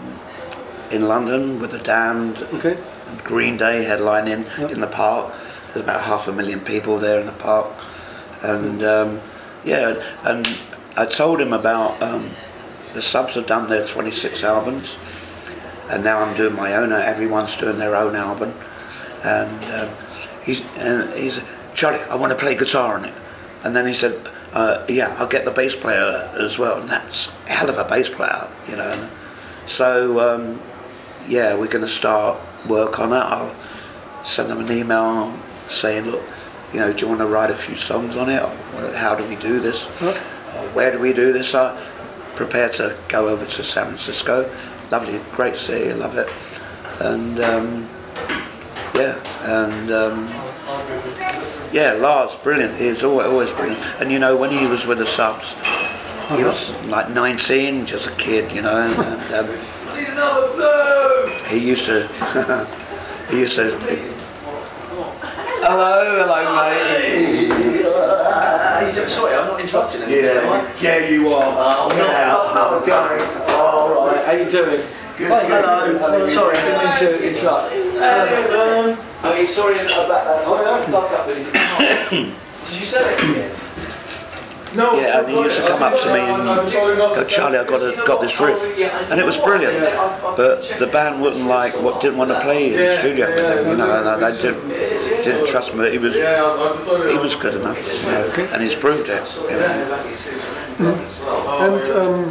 in 0.91 1.09
London 1.09 1.59
with 1.61 1.71
the 1.71 1.79
Damned, 1.79 2.43
okay. 2.55 2.77
and 3.09 3.25
Green 3.25 3.57
Day 3.57 3.85
headlining 3.85 4.45
yep. 4.59 4.71
in 4.71 4.81
the 4.81 4.87
park. 4.87 5.33
There's 5.73 5.85
about 5.85 6.01
half 6.03 6.27
a 6.27 6.33
million 6.33 6.61
people 6.61 6.99
there 6.99 7.21
in 7.21 7.27
the 7.27 7.33
park, 7.33 7.69
and 8.43 8.83
um, 8.83 9.21
yeah, 9.65 10.03
and 10.25 10.49
I 10.97 11.07
told 11.07 11.41
him 11.41 11.53
about 11.53 12.03
um, 12.03 12.31
the 12.95 13.03
subs 13.03 13.35
have 13.35 13.47
done 13.47 13.69
their 13.69 13.87
26 13.87 14.43
albums 14.43 14.97
and 15.91 16.05
now 16.05 16.21
I'm 16.21 16.37
doing 16.37 16.55
my 16.55 16.75
own. 16.75 16.93
Everyone's 16.93 17.57
doing 17.57 17.79
their 17.79 17.97
own 17.97 18.15
album, 18.15 18.55
and 19.25 19.65
um, 19.73 19.91
he's 20.45 20.63
and 20.77 21.13
he's 21.15 21.43
Charlie. 21.75 22.01
I 22.11 22.17
want 22.17 22.33
to 22.33 22.39
play 22.39 22.57
guitar 22.57 22.97
on 22.97 23.05
it, 23.05 23.15
and 23.65 23.75
then 23.75 23.87
he 23.87 23.95
said, 23.95 24.21
uh, 24.53 24.85
"Yeah, 24.89 25.15
I'll 25.19 25.29
get 25.29 25.45
the 25.45 25.51
bass 25.51 25.75
player 25.75 26.31
as 26.39 26.59
well." 26.59 26.81
And 26.81 26.89
that's 26.89 27.29
a 27.47 27.53
hell 27.53 27.69
of 27.69 27.79
a 27.79 27.85
bass 27.85 28.09
player, 28.09 28.49
you 28.69 28.77
know. 28.77 29.11
So 29.67 30.21
um, 30.21 30.61
yeah, 31.29 31.55
we're 31.55 31.69
going 31.69 31.85
to 31.85 31.91
start 31.91 32.39
work 32.69 33.01
on 33.01 33.13
it. 33.13 33.17
I'll 33.17 33.57
send 34.25 34.49
them 34.51 34.61
an 34.61 34.71
email 34.71 35.37
saying, 35.69 36.05
"Look, 36.05 36.23
you 36.73 36.81
know, 36.81 36.93
do 36.93 37.05
you 37.05 37.09
want 37.09 37.21
to 37.21 37.27
write 37.27 37.51
a 37.51 37.55
few 37.55 37.75
songs 37.75 38.17
on 38.17 38.29
it? 38.29 38.43
Or 38.43 38.95
how 38.95 39.15
do 39.15 39.25
we 39.29 39.37
do 39.37 39.61
this? 39.61 39.87
Or 40.03 40.13
where 40.75 40.91
do 40.91 40.99
we 40.99 41.13
do 41.13 41.33
this?" 41.33 41.55
I'm 41.55 41.77
prepared 42.37 42.73
to 42.75 42.97
go 43.09 43.29
over 43.29 43.45
to 43.45 43.63
San 43.63 43.87
Francisco 43.87 44.51
lovely, 44.91 45.21
great 45.33 45.57
city, 45.57 45.91
I 45.91 45.95
love 45.95 46.17
it. 46.19 46.29
And 47.01 47.41
um, 47.41 47.89
yeah, 48.95 49.19
and 49.45 49.91
um, 49.91 50.29
yeah, 51.73 51.93
Lars, 51.93 52.37
brilliant. 52.37 52.77
He's 52.77 53.05
always, 53.05 53.27
always 53.27 53.53
brilliant. 53.53 53.81
And 54.01 54.13
you 54.13 54.19
know, 54.19 54.37
when 54.37 54.51
he 54.51 54.67
was 54.67 54.87
with 54.87 54.99
the 54.99 55.07
subs, 55.07 55.55
he 56.37 56.45
was 56.45 56.75
like 56.87 57.11
19, 57.11 57.87
just 57.87 58.09
a 58.09 58.13
kid, 58.17 58.53
you 58.53 58.63
know. 58.63 58.77
And, 58.77 59.35
um, 59.35 59.59
he 61.49 61.59
used 61.59 61.87
to, 61.87 62.07
he 63.31 63.41
used 63.41 63.57
to. 63.57 64.10
Hello, 65.71 66.03
hello, 66.19 66.43
mate. 66.59 67.47
Sorry, 69.09 69.37
I'm 69.37 69.47
not 69.47 69.61
interrupting 69.61 70.03
anything. 70.03 70.25
Yeah, 70.25 70.75
yeah, 70.81 71.09
you 71.09 71.29
are. 71.29 71.47
Uh, 71.47 71.87
I'm 71.87 71.97
not. 71.97 72.11
Oh, 72.57 72.83
going. 72.85 73.23
All 73.55 74.07
right. 74.09 74.25
How 74.27 74.33
you 74.33 74.51
doing? 74.51 74.83
Good. 75.17 75.31
Hi, 75.31 75.45
hello. 75.47 76.27
Sorry, 76.27 76.59
I 76.59 76.61
didn't 76.67 76.83
mean 76.83 76.93
to 76.99 77.23
interrupt. 77.23 77.71
Um, 77.71 78.99
I 79.23 79.25
mean, 79.37 79.47
sorry 79.47 79.79
about 79.79 80.09
that. 80.09 80.43
Oh, 80.45 80.59
yeah. 80.61 80.83
Fuck 80.91 81.13
up 81.13 81.27
with 81.29 81.39
you. 81.39 81.45
Did 82.67 82.75
you 82.75 82.85
say 82.85 83.07
it? 83.07 83.23
Yes. 83.37 83.90
Yeah, 84.75 85.21
and 85.21 85.29
he 85.29 85.35
used 85.35 85.57
to 85.57 85.67
come 85.67 85.83
up 85.83 85.99
to 86.01 86.13
me 86.13 86.21
and 86.21 86.45
go, 86.45 87.25
Charlie, 87.27 87.59
I 87.59 87.65
got 87.65 87.83
a, 87.83 87.97
got 88.07 88.21
this 88.21 88.41
riff, 88.41 88.63
and 89.11 89.19
it 89.21 89.27
was 89.27 89.37
brilliant. 89.37 89.81
But 90.37 90.63
the 90.79 90.87
band 90.87 91.21
wouldn't 91.21 91.47
like, 91.47 91.73
what 91.83 92.01
didn't 92.01 92.19
want 92.19 92.31
to 92.31 92.41
play 92.41 92.73
in 92.73 92.79
the 92.79 92.97
studio 92.97 93.27
with 93.27 93.67
him, 93.67 93.71
you 93.73 93.77
know, 93.77 94.15
and 94.15 94.25
I 94.25 94.31
didn't, 94.31 94.69
didn't 94.69 95.47
trust 95.49 95.75
me. 95.75 95.91
He 95.91 95.99
was, 95.99 96.15
he 96.15 97.19
was 97.19 97.35
good 97.37 97.55
enough, 97.61 97.79
you 98.05 98.11
know, 98.11 98.49
and 98.53 98.63
he's 98.63 98.75
proved 98.75 99.09
it. 99.09 99.41
You 99.43 99.57
know. 99.59 100.67
And 100.81 101.89
um, 101.91 102.31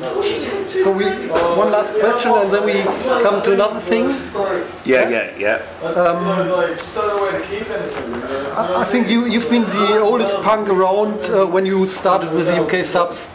so 0.68 0.91
we 0.91 1.06
one 1.06 1.72
last 1.72 1.94
question, 1.96 2.32
and 2.32 2.51
then 2.51 2.65
we 2.65 2.82
come 3.24 3.44
to 3.44 3.53
another 3.53 3.79
thing. 3.79 4.10
Yeah, 4.86 5.10
yeah, 5.10 5.38
yeah. 5.38 5.62
Um, 5.84 6.25
I, 8.58 8.82
I 8.82 8.86
think 8.86 9.10
you 9.10 9.25
you've 9.25 9.50
been 9.50 9.63
the 9.63 10.00
oldest 10.00 10.41
punk 10.41 10.70
around 10.70 11.29
uh, 11.29 11.46
when 11.46 11.65
you 11.65 11.88
started 11.88 12.32
with 12.32 12.46
the 12.48 12.62
UK 12.63 12.86
subs, 12.86 13.29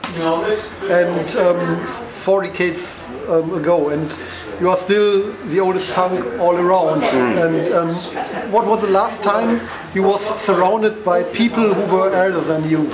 and 0.91 1.37
um, 1.39 1.87
four 1.87 2.43
decades 2.43 3.09
um, 3.29 3.55
ago, 3.55 3.91
and 3.91 4.13
you 4.61 4.71
are 4.71 4.77
still 4.77 5.33
the 5.47 5.61
oldest 5.61 5.93
punk 5.93 6.25
all 6.41 6.57
around. 6.57 7.03
Mm. 7.03 7.45
And 7.45 7.75
um, 7.75 8.53
what 8.53 8.67
was 8.67 8.83
the 8.83 8.91
last 8.91 9.23
time 9.23 9.61
you 9.95 10.03
was 10.03 10.23
surrounded 10.41 11.05
by 11.05 11.23
people 11.23 11.73
who 11.73 11.97
were 11.97 12.15
older 12.17 12.41
than 12.41 12.69
you? 12.69 12.91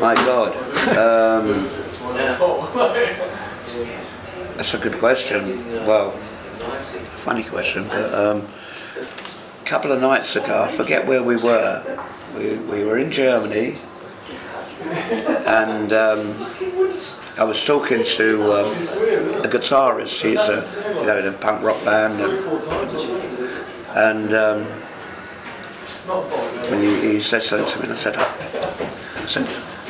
My 0.00 0.14
God. 0.14 0.54
Um, 0.96 1.48
that's 4.56 4.74
a 4.74 4.78
good 4.78 4.94
question. 5.00 5.58
Well, 5.84 6.12
funny 6.12 7.42
question, 7.42 7.88
but 7.88 8.14
um, 8.14 8.46
a 9.60 9.64
couple 9.64 9.90
of 9.90 10.00
nights 10.00 10.36
ago, 10.36 10.62
I 10.62 10.70
forget 10.70 11.04
where 11.04 11.24
we 11.24 11.34
were. 11.36 12.00
We, 12.36 12.58
we 12.58 12.84
were 12.84 12.98
in 12.98 13.10
Germany, 13.10 13.74
and 15.44 15.92
um, 15.92 16.46
I 17.40 17.44
was 17.44 17.64
talking 17.66 18.04
to 18.04 18.42
um, 18.52 18.70
a 19.42 19.48
guitarist. 19.48 20.22
He's 20.22 20.38
a 20.38 20.64
you 21.00 21.06
know 21.06 21.18
in 21.18 21.26
a 21.26 21.32
punk 21.32 21.64
rock 21.64 21.84
band, 21.84 22.20
and, 22.20 22.32
and 23.96 24.32
um, 24.32 24.66
when 26.70 26.82
he, 26.82 27.12
he 27.12 27.20
said 27.20 27.42
something 27.42 27.68
to 27.68 27.78
me, 27.78 27.84
and 27.84 27.92
I 27.92 27.96
said, 27.96 28.16
I 28.16 29.26
said 29.26 29.46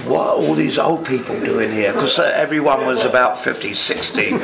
what 0.06 0.26
are 0.26 0.42
all 0.42 0.54
these 0.54 0.78
old 0.78 1.06
people 1.06 1.38
doing 1.40 1.70
here? 1.70 1.92
Because 1.92 2.18
uh, 2.18 2.32
everyone 2.34 2.86
was 2.86 3.04
about 3.04 3.38
50, 3.38 3.72
60, 3.72 4.22
you 4.22 4.38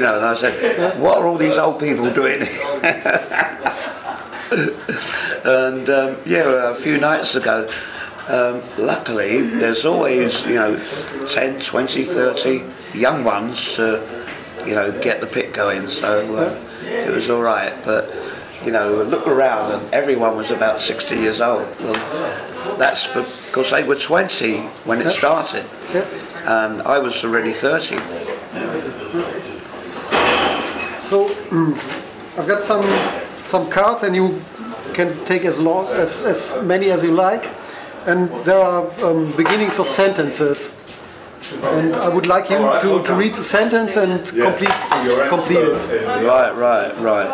know, 0.00 0.16
and 0.16 0.24
I 0.24 0.34
said, 0.34 0.98
what 1.00 1.18
are 1.18 1.26
all 1.26 1.36
these 1.36 1.56
old 1.56 1.80
people 1.80 2.12
doing 2.12 2.40
here? 2.40 2.82
and 5.44 5.90
um, 5.90 6.16
yeah, 6.26 6.70
a 6.70 6.74
few 6.74 6.98
nights 6.98 7.34
ago, 7.34 7.68
um, 8.28 8.62
luckily, 8.78 9.42
there's 9.42 9.84
always, 9.84 10.46
you 10.46 10.54
know, 10.54 10.78
10, 11.26 11.60
20, 11.60 12.04
30 12.04 12.64
young 12.94 13.24
ones 13.24 13.74
to, 13.76 14.24
you 14.64 14.76
know, 14.76 14.92
get 15.00 15.20
the 15.20 15.26
pit 15.26 15.52
going. 15.52 15.88
So 15.88 16.36
uh, 16.36 16.56
it 16.84 17.12
was 17.12 17.28
all 17.28 17.42
right. 17.42 17.76
But, 17.84 18.08
you 18.64 18.72
know, 18.72 19.02
look 19.02 19.26
around 19.26 19.72
and 19.72 19.94
everyone 19.94 20.36
was 20.36 20.50
about 20.50 20.80
60 20.80 21.16
years 21.16 21.40
old. 21.40 21.66
Well, 21.80 22.76
that's 22.76 23.06
because 23.06 23.70
they 23.70 23.82
were 23.84 23.96
20 23.96 24.58
when 24.84 25.00
it 25.00 25.10
started, 25.10 25.64
and 26.46 26.82
I 26.82 26.98
was 26.98 27.24
already 27.24 27.52
30. 27.52 27.96
So 31.00 31.28
mm, 31.50 31.74
I've 32.38 32.46
got 32.46 32.62
some 32.62 32.84
some 33.42 33.68
cards, 33.70 34.02
and 34.04 34.14
you 34.14 34.40
can 34.94 35.12
take 35.24 35.44
as 35.44 35.58
long 35.58 35.86
as, 35.88 36.22
as 36.22 36.62
many 36.62 36.90
as 36.90 37.02
you 37.02 37.12
like. 37.12 37.48
And 38.06 38.28
there 38.44 38.58
are 38.60 38.86
um, 39.04 39.30
beginnings 39.36 39.78
of 39.78 39.86
sentences. 39.86 40.74
And 41.62 41.94
I 41.94 42.14
would 42.14 42.26
like 42.26 42.50
you 42.50 42.58
to, 42.58 43.02
to 43.02 43.14
read 43.14 43.34
the 43.34 43.42
sentence 43.42 43.96
and 43.96 44.12
complete 44.44 44.70
complete 45.28 45.58
it. 45.58 46.06
Right, 46.26 46.54
right, 46.54 46.98
right. 46.98 47.28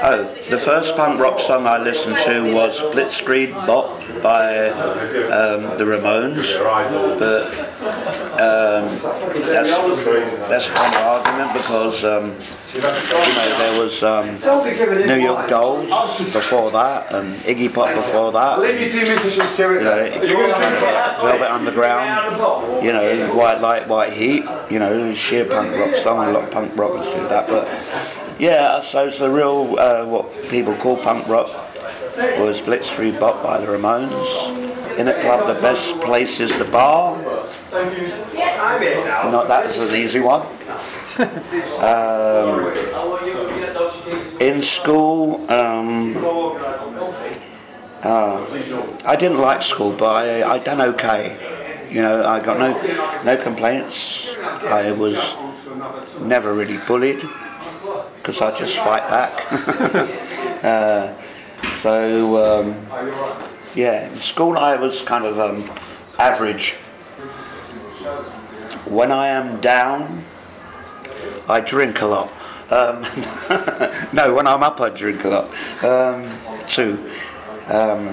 Oh, 0.00 0.22
the 0.48 0.58
first 0.58 0.94
punk 0.94 1.20
rock 1.20 1.40
song 1.40 1.66
I 1.66 1.78
listened 1.78 2.16
to 2.18 2.54
was 2.54 2.80
Blitzkrieg 2.94 3.50
Bop 3.66 3.98
by 4.22 4.68
um, 4.68 5.76
the 5.76 5.84
Ramones, 5.84 6.56
but 7.18 7.48
um, 8.38 8.86
that's, 9.48 9.70
that's 10.48 10.68
a 10.68 10.72
kind 10.72 10.94
of 10.94 11.02
argument 11.02 11.52
because 11.52 12.04
um, 12.04 12.26
you 12.74 12.80
know 12.80 13.58
there 13.58 13.82
was 13.82 14.02
um, 14.04 14.26
New 15.06 15.16
York 15.16 15.48
Dolls 15.48 15.88
before 16.32 16.70
that 16.70 17.12
and 17.12 17.34
Iggy 17.38 17.74
Pop 17.74 17.92
before 17.92 18.30
that. 18.30 18.58
You 18.80 18.90
two 18.90 19.02
minutes, 19.02 19.38
I 19.40 19.46
should 19.46 19.82
You 20.28 20.34
know, 20.34 21.16
Velvet 21.20 21.50
Underground, 21.50 22.84
you 22.84 22.92
know, 22.92 23.34
White 23.34 23.60
Light, 23.60 23.88
White 23.88 24.12
Heat, 24.12 24.44
you 24.70 24.78
know, 24.78 25.12
sheer 25.12 25.44
punk 25.44 25.74
rock 25.76 25.96
song. 25.96 26.28
A 26.28 26.32
lot 26.32 26.44
of 26.44 26.50
punk 26.52 26.76
rockers 26.76 27.12
do 27.12 27.26
that, 27.28 27.48
but 27.48 27.66
yeah, 28.38 28.80
so 28.80 29.06
it's 29.06 29.18
the 29.18 29.30
real 29.30 29.76
uh, 29.78 30.06
what 30.06 30.48
people 30.48 30.74
call 30.76 30.96
punk 30.96 31.26
rock 31.28 31.48
was 32.38 32.60
Blitz 32.62 32.96
Blitzkrieg 32.96 33.18
Bop 33.18 33.42
by 33.42 33.58
the 33.58 33.66
Ramones. 33.66 34.98
In 34.98 35.06
a 35.08 35.20
club, 35.20 35.46
the 35.46 35.60
best 35.60 36.00
place 36.00 36.40
is 36.40 36.56
the 36.58 36.64
bar. 36.64 37.16
Not 39.30 39.48
that's 39.48 39.78
an 39.78 39.94
easy 39.94 40.20
one. 40.20 40.42
um, 41.82 42.66
in 44.40 44.62
school, 44.62 45.50
um, 45.50 46.16
uh, 48.02 48.46
I 49.04 49.16
didn't 49.16 49.38
like 49.38 49.62
school, 49.62 49.92
but 49.92 50.14
I, 50.14 50.54
I 50.54 50.58
done 50.58 50.80
okay. 50.80 51.86
You 51.90 52.02
know, 52.02 52.24
I 52.24 52.40
got 52.40 52.58
no 52.58 53.22
no 53.24 53.36
complaints. 53.36 54.36
I 54.36 54.92
was 54.92 55.36
never 56.20 56.54
really 56.54 56.78
bullied 56.86 57.22
because 58.28 58.42
I 58.42 58.58
just 58.58 58.76
fight 58.76 59.08
back. 59.08 59.40
uh, 60.62 61.14
so 61.76 62.60
um, 62.60 62.74
yeah, 63.74 64.06
in 64.06 64.18
school 64.18 64.58
I 64.58 64.76
was 64.76 65.00
kind 65.00 65.24
of 65.24 65.38
um, 65.38 65.64
average. 66.18 66.74
When 68.84 69.10
I 69.10 69.28
am 69.28 69.60
down, 69.62 70.24
I 71.48 71.62
drink 71.62 72.02
a 72.02 72.06
lot. 72.06 72.28
Um, 72.70 73.00
no, 74.12 74.34
when 74.34 74.46
I'm 74.46 74.62
up, 74.62 74.78
I 74.78 74.90
drink 74.90 75.24
a 75.24 75.28
lot. 75.28 75.82
Um, 75.82 76.28
too. 76.68 77.10
Um, 77.68 78.08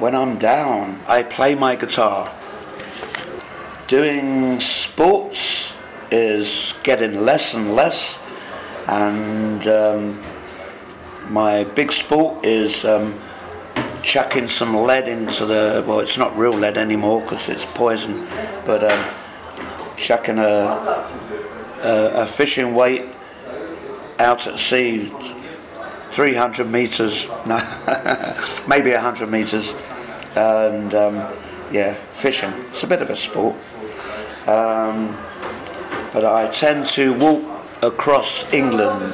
when 0.00 0.14
I'm 0.14 0.38
down, 0.38 1.02
I 1.06 1.24
play 1.24 1.54
my 1.54 1.76
guitar. 1.76 2.34
Doing 3.86 4.60
sports 4.60 5.76
is 6.10 6.72
getting 6.82 7.22
less 7.22 7.52
and 7.52 7.74
less, 7.74 8.18
and 8.88 9.66
um, 9.66 10.22
my 11.30 11.64
big 11.64 11.92
sport 11.92 12.44
is 12.44 12.84
um, 12.84 13.14
chucking 14.02 14.48
some 14.48 14.76
lead 14.76 15.08
into 15.08 15.46
the. 15.46 15.84
Well, 15.86 16.00
it's 16.00 16.18
not 16.18 16.36
real 16.36 16.52
lead 16.54 16.78
anymore 16.78 17.22
because 17.22 17.48
it's 17.48 17.64
poison, 17.64 18.26
but 18.64 18.84
um, 18.84 19.04
chucking 19.96 20.38
a, 20.38 21.04
a 21.82 22.22
a 22.22 22.26
fishing 22.26 22.74
weight 22.74 23.04
out 24.18 24.46
at 24.46 24.58
sea 24.58 25.12
300 26.16 26.70
meters, 26.70 27.28
no, 27.46 27.58
maybe 28.66 28.90
100 28.92 29.30
meters, 29.30 29.74
and 30.34 30.94
um, 30.94 31.16
yeah, 31.70 31.92
fishing. 31.92 32.50
It's 32.68 32.82
a 32.82 32.86
bit 32.86 33.02
of 33.02 33.10
a 33.10 33.16
sport. 33.16 33.56
Um, 34.46 35.16
but 36.12 36.24
I 36.24 36.48
tend 36.48 36.86
to 36.86 37.12
walk 37.12 37.55
across 37.82 38.50
England 38.52 39.12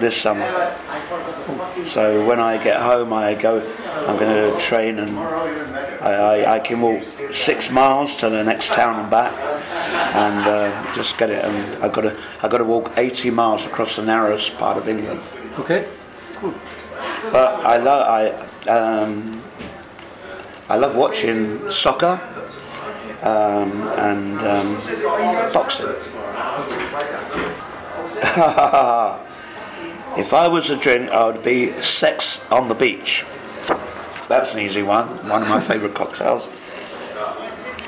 this 0.00 0.16
summer. 0.16 0.46
So 1.84 2.26
when 2.26 2.40
I 2.40 2.62
get 2.62 2.80
home, 2.80 3.12
I 3.12 3.34
go. 3.34 3.60
I'm 4.06 4.18
going 4.18 4.52
to 4.52 4.58
train, 4.58 4.98
and 4.98 5.18
I, 5.18 6.12
I, 6.12 6.54
I 6.56 6.60
can 6.60 6.80
walk 6.80 7.02
six 7.30 7.70
miles 7.70 8.14
to 8.16 8.30
the 8.30 8.42
next 8.42 8.68
town 8.68 9.00
and 9.00 9.10
back, 9.10 9.32
and 10.14 10.46
uh, 10.46 10.94
just 10.94 11.18
get 11.18 11.30
it. 11.30 11.44
And 11.44 11.82
I 11.82 11.88
got 11.88 12.02
to 12.02 12.16
I 12.42 12.48
got 12.48 12.58
to 12.58 12.64
walk 12.64 12.92
80 12.96 13.30
miles 13.30 13.66
across 13.66 13.96
the 13.96 14.02
narrowest 14.02 14.56
part 14.58 14.78
of 14.78 14.88
England. 14.88 15.20
Okay. 15.58 15.88
But 17.32 17.64
I 17.64 17.76
love 17.76 18.06
I 18.08 18.70
um, 18.70 19.42
I 20.68 20.76
love 20.76 20.96
watching 20.96 21.68
soccer 21.68 22.20
um, 23.22 23.88
and 23.98 24.38
um, 24.40 24.74
boxing. 25.52 25.86
if 30.18 30.34
I 30.34 30.46
was 30.48 30.68
a 30.68 30.76
drink, 30.76 31.08
I 31.10 31.26
would 31.26 31.42
be 31.42 31.72
sex 31.80 32.44
on 32.50 32.68
the 32.68 32.74
beach. 32.74 33.24
That's 34.28 34.52
an 34.52 34.60
easy 34.60 34.82
one. 34.82 35.06
One 35.28 35.40
of 35.42 35.48
my 35.48 35.58
favourite 35.58 35.94
cocktails. 35.94 36.48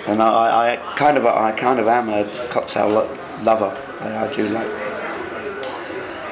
And 0.07 0.23
I, 0.23 0.73
I 0.73 0.77
kind 0.97 1.19
of 1.19 1.27
I 1.27 1.53
kind 1.53 1.79
of 1.79 1.87
am 1.87 2.09
a 2.09 2.25
cocktail 2.49 2.89
lo- 2.89 3.19
lover. 3.43 3.77
I, 4.01 4.27
I 4.27 4.33
do 4.33 4.49
like. 4.49 4.69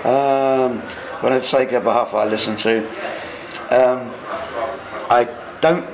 Um, 0.06 0.78
when 1.20 1.34
I 1.34 1.40
take 1.40 1.72
a 1.72 1.80
bath, 1.80 2.14
I 2.14 2.24
listen 2.24 2.56
to. 2.56 2.78
Um, 3.70 4.10
I 5.10 5.28
don't. 5.60 5.86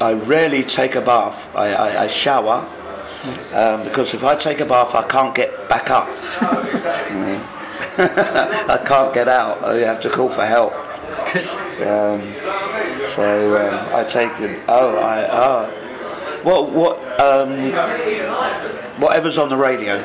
I 0.00 0.12
rarely 0.12 0.62
take 0.62 0.94
a 0.94 1.00
bath. 1.00 1.54
I, 1.56 1.72
I, 1.72 2.02
I 2.02 2.06
shower 2.06 2.68
um, 3.54 3.82
because 3.84 4.14
if 4.14 4.24
I 4.24 4.36
take 4.36 4.60
a 4.60 4.66
bath, 4.66 4.94
I 4.94 5.02
can't 5.08 5.34
get 5.34 5.68
back 5.68 5.90
up. 5.90 6.08
I 7.98 8.82
can't 8.86 9.14
get 9.14 9.28
out. 9.28 9.62
I 9.64 9.76
have 9.78 10.00
to 10.00 10.10
call 10.10 10.28
for 10.28 10.44
help. 10.44 10.72
Um, 11.76 12.20
so 13.06 13.56
um, 13.56 13.94
I 13.94 14.04
take 14.08 14.32
it. 14.40 14.62
Oh, 14.68 14.96
I. 14.98 15.26
Oh. 15.30 15.70
What? 16.42 16.72
What? 16.72 17.20
Um, 17.20 17.72
whatever's 19.00 19.38
on 19.38 19.48
the 19.48 19.56
radio. 19.56 19.98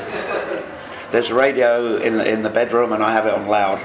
There's 1.11 1.29
a 1.29 1.35
radio 1.35 1.97
in 1.97 2.17
the, 2.17 2.31
in 2.31 2.41
the 2.41 2.49
bedroom, 2.49 2.93
and 2.93 3.03
I 3.03 3.11
have 3.11 3.25
it 3.25 3.33
on 3.33 3.47
loud. 3.47 3.79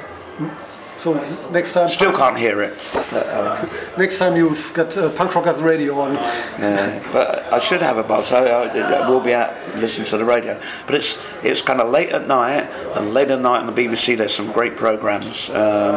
So 1.07 1.15
next 1.53 1.73
time, 1.73 1.87
Still 1.89 2.13
can't 2.13 2.37
hear 2.37 2.61
it. 2.61 2.75
But, 2.93 3.27
uh, 3.31 3.65
next 3.97 4.19
time 4.19 4.35
you've 4.35 4.73
got 4.75 4.97
uh, 4.97 5.09
punk 5.11 5.37
rockers 5.37 5.63
radio 5.63 6.01
on. 6.01 6.15
yeah, 6.15 7.01
but 7.13 7.53
I 7.53 7.61
should 7.61 7.81
have 7.81 7.97
a 7.97 8.03
buzz. 8.03 8.27
So 8.27 8.39
I, 8.39 9.05
I 9.05 9.09
will 9.09 9.21
be 9.21 9.33
out 9.33 9.55
listening 9.77 10.09
to 10.09 10.19
the 10.19 10.25
radio. 10.25 10.61
But 10.85 10.97
it's 10.97 11.17
it's 11.45 11.63
kind 11.63 11.81
of 11.81 11.93
late 11.93 12.11
at 12.11 12.27
night, 12.27 12.69
and 12.97 13.15
late 13.15 13.31
at 13.31 13.41
night 13.41 13.61
on 13.61 13.73
the 13.73 13.85
BBC. 13.85 14.17
There's 14.17 14.35
some 14.35 14.51
great 14.51 14.77
programs. 14.77 15.49
Um, 15.51 15.95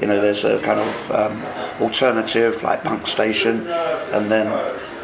you 0.00 0.08
know, 0.08 0.20
there's 0.20 0.42
a 0.42 0.60
kind 0.62 0.80
of 0.80 1.10
um, 1.12 1.80
alternative 1.80 2.60
like 2.64 2.82
Punk 2.82 3.06
Station, 3.06 3.68
and 3.68 4.28
then 4.28 4.48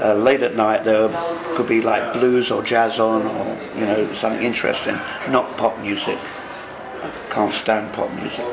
uh, 0.03 0.15
late 0.15 0.43
at 0.43 0.57
night 0.57 0.83
there 0.83 1.09
could 1.55 1.69
be 1.69 1.83
like 1.83 2.15
blues 2.15 2.51
or 2.51 2.65
jazz 2.65 2.99
on, 2.99 3.23
or 3.23 3.79
you 3.79 3.87
know 3.87 4.13
something 4.13 4.43
interesting, 4.43 4.97
not 5.31 5.57
pop 5.57 5.79
music. 5.79 6.19
I 7.37 7.41
can't 7.41 7.53
stand 7.53 7.93
pop 7.93 8.11
music. 8.15 8.47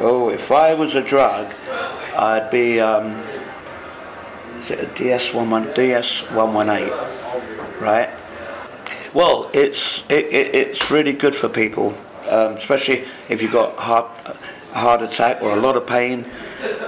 Oh, 0.00 0.28
if 0.34 0.50
I 0.50 0.74
was 0.74 0.96
a 0.96 1.02
drug, 1.04 1.54
I'd 2.18 2.50
be. 2.50 2.80
Um, 2.80 3.12
is 4.58 4.72
it 4.72 4.80
a 4.80 4.86
DS11, 4.86 5.72
DS118, 5.72 7.80
right? 7.80 8.10
Well, 9.14 9.52
it's 9.54 10.02
it, 10.10 10.34
it, 10.34 10.56
it's 10.56 10.90
really 10.90 11.12
good 11.12 11.36
for 11.36 11.48
people, 11.48 11.96
um, 12.28 12.54
especially 12.54 13.04
if 13.28 13.40
you've 13.40 13.52
got 13.52 13.78
heart 13.78 14.10
a 14.26 14.36
heart 14.76 15.02
attack 15.02 15.42
or 15.42 15.56
a 15.56 15.60
lot 15.60 15.76
of 15.76 15.86
pain, 15.86 16.26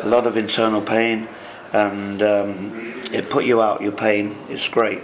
a 0.02 0.08
lot 0.08 0.26
of 0.26 0.36
internal 0.36 0.80
pain, 0.80 1.28
and 1.72 2.20
um, 2.24 2.92
it 3.12 3.30
put 3.30 3.44
you 3.44 3.62
out 3.62 3.80
your 3.80 3.92
pain. 3.92 4.36
It's 4.48 4.68
great. 4.68 5.00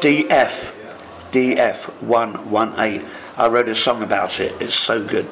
DF, 0.00 0.79
DF118. 1.32 3.04
I 3.38 3.48
wrote 3.48 3.68
a 3.68 3.74
song 3.74 4.02
about 4.02 4.40
it. 4.40 4.54
It's 4.60 4.74
so 4.74 5.06
good. 5.06 5.26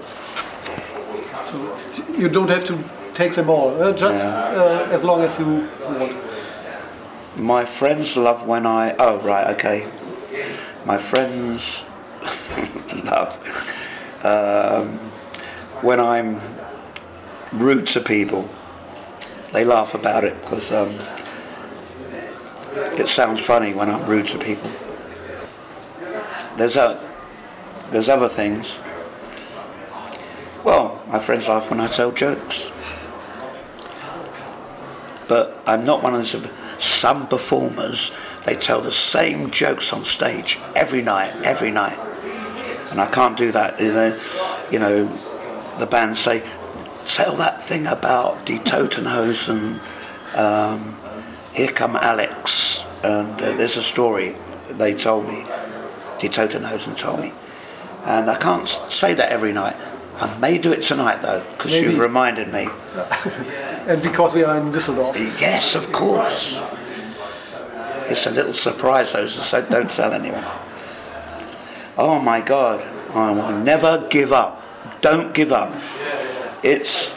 You 2.19 2.29
don't 2.29 2.49
have 2.49 2.65
to 2.67 2.85
take 3.15 3.35
them 3.35 3.51
all, 3.51 3.71
uh, 3.83 3.93
just 3.93 4.25
uh, 4.25 4.89
as 4.91 5.03
long 5.03 5.23
as 5.23 5.39
you 5.39 5.69
want. 5.83 6.17
My 7.37 7.65
friends 7.65 8.17
love 8.17 8.47
when 8.47 8.67
I. 8.67 8.95
Oh, 8.99 9.19
right, 9.21 9.49
okay. 9.57 9.91
My 10.85 10.99
friends 10.99 11.85
love 13.05 13.39
um, 14.25 14.99
when 15.83 16.01
I'm 16.01 16.41
rude 17.53 17.87
to 17.89 18.01
people. 18.01 18.49
They 19.53 19.65
laugh 19.65 19.95
about 19.95 20.25
it 20.25 20.41
because 20.43 20.71
um, 20.73 20.91
it 22.99 23.09
sounds 23.09 23.41
funny 23.41 23.75
when 23.75 23.89
I'm 23.89 24.05
rude 24.07 24.27
to 24.29 24.39
people. 24.39 24.71
There's 26.59 26.75
a, 26.75 26.99
there's 27.91 28.09
other 28.09 28.29
things. 28.29 28.81
Well, 30.65 31.01
my 31.09 31.21
friends 31.21 31.49
laugh 31.49 31.71
when 31.71 31.79
I 31.79 31.87
tell 31.87 32.11
jokes. 32.11 32.73
But 35.29 35.63
I'm 35.67 35.85
not 35.85 36.03
one 36.03 36.17
of 36.17 36.21
those. 36.33 36.51
some 36.83 37.29
performers, 37.29 38.11
they 38.45 38.57
tell 38.57 38.81
the 38.81 38.91
same 38.91 39.53
jokes 39.53 39.93
on 39.93 40.05
stage 40.05 40.59
every 40.75 41.01
night, 41.01 41.31
every 41.45 41.71
night. 41.71 41.97
And 42.91 43.01
I 43.01 43.07
can't 43.07 43.37
do 43.37 43.53
that. 43.53 43.81
You 43.81 43.93
know, 43.93 44.21
you 44.73 44.79
know 44.81 45.07
the 45.79 45.87
band 45.87 46.17
say, 46.17 46.43
tell 47.07 47.37
that 47.37 47.63
thing 47.63 47.87
about 47.87 48.47
Die 48.47 48.59
Toten 48.59 49.07
Hosen, 49.07 49.79
um, 50.37 50.99
Here 51.55 51.71
Come 51.71 51.95
Alex. 51.95 52.85
And 53.05 53.41
uh, 53.41 53.53
there's 53.53 53.77
a 53.77 53.83
story 53.83 54.35
they 54.71 54.93
told 54.95 55.29
me, 55.29 55.45
Die 56.21 56.29
Toten 56.29 56.65
Hosen 56.65 56.95
told 56.95 57.21
me. 57.21 57.33
And 58.05 58.31
I 58.31 58.37
can't 58.37 58.67
say 58.67 59.15
that 59.15 59.31
every 59.31 59.53
night. 59.53 59.77
I 60.17 60.37
may 60.39 60.59
do 60.59 60.73
it 60.73 60.83
tonight 60.83 61.23
though, 61.23 61.45
because 61.53 61.75
you've 61.81 61.99
reminded 61.99 62.53
me. 62.53 62.69
And 63.89 64.03
because 64.03 64.35
we 64.35 64.45
are 64.45 64.59
in 64.59 64.71
Düsseldorf. 64.71 65.15
Yes, 65.41 65.75
of 65.75 65.91
course. 65.93 66.61
It's 68.11 68.27
a 68.27 68.31
little 68.31 68.53
surprise 68.53 69.15
though, 69.15 69.27
so 69.27 69.65
don't 69.65 69.91
tell 69.91 70.13
anyone. 70.13 70.45
Oh 71.97 72.21
my 72.21 72.43
God, 72.43 72.83
I 73.15 73.31
will 73.31 73.59
never 73.59 74.07
give 74.11 74.31
up. 74.31 74.63
Don't 75.01 75.33
give 75.33 75.53
up. 75.53 75.75
It's, 76.63 77.15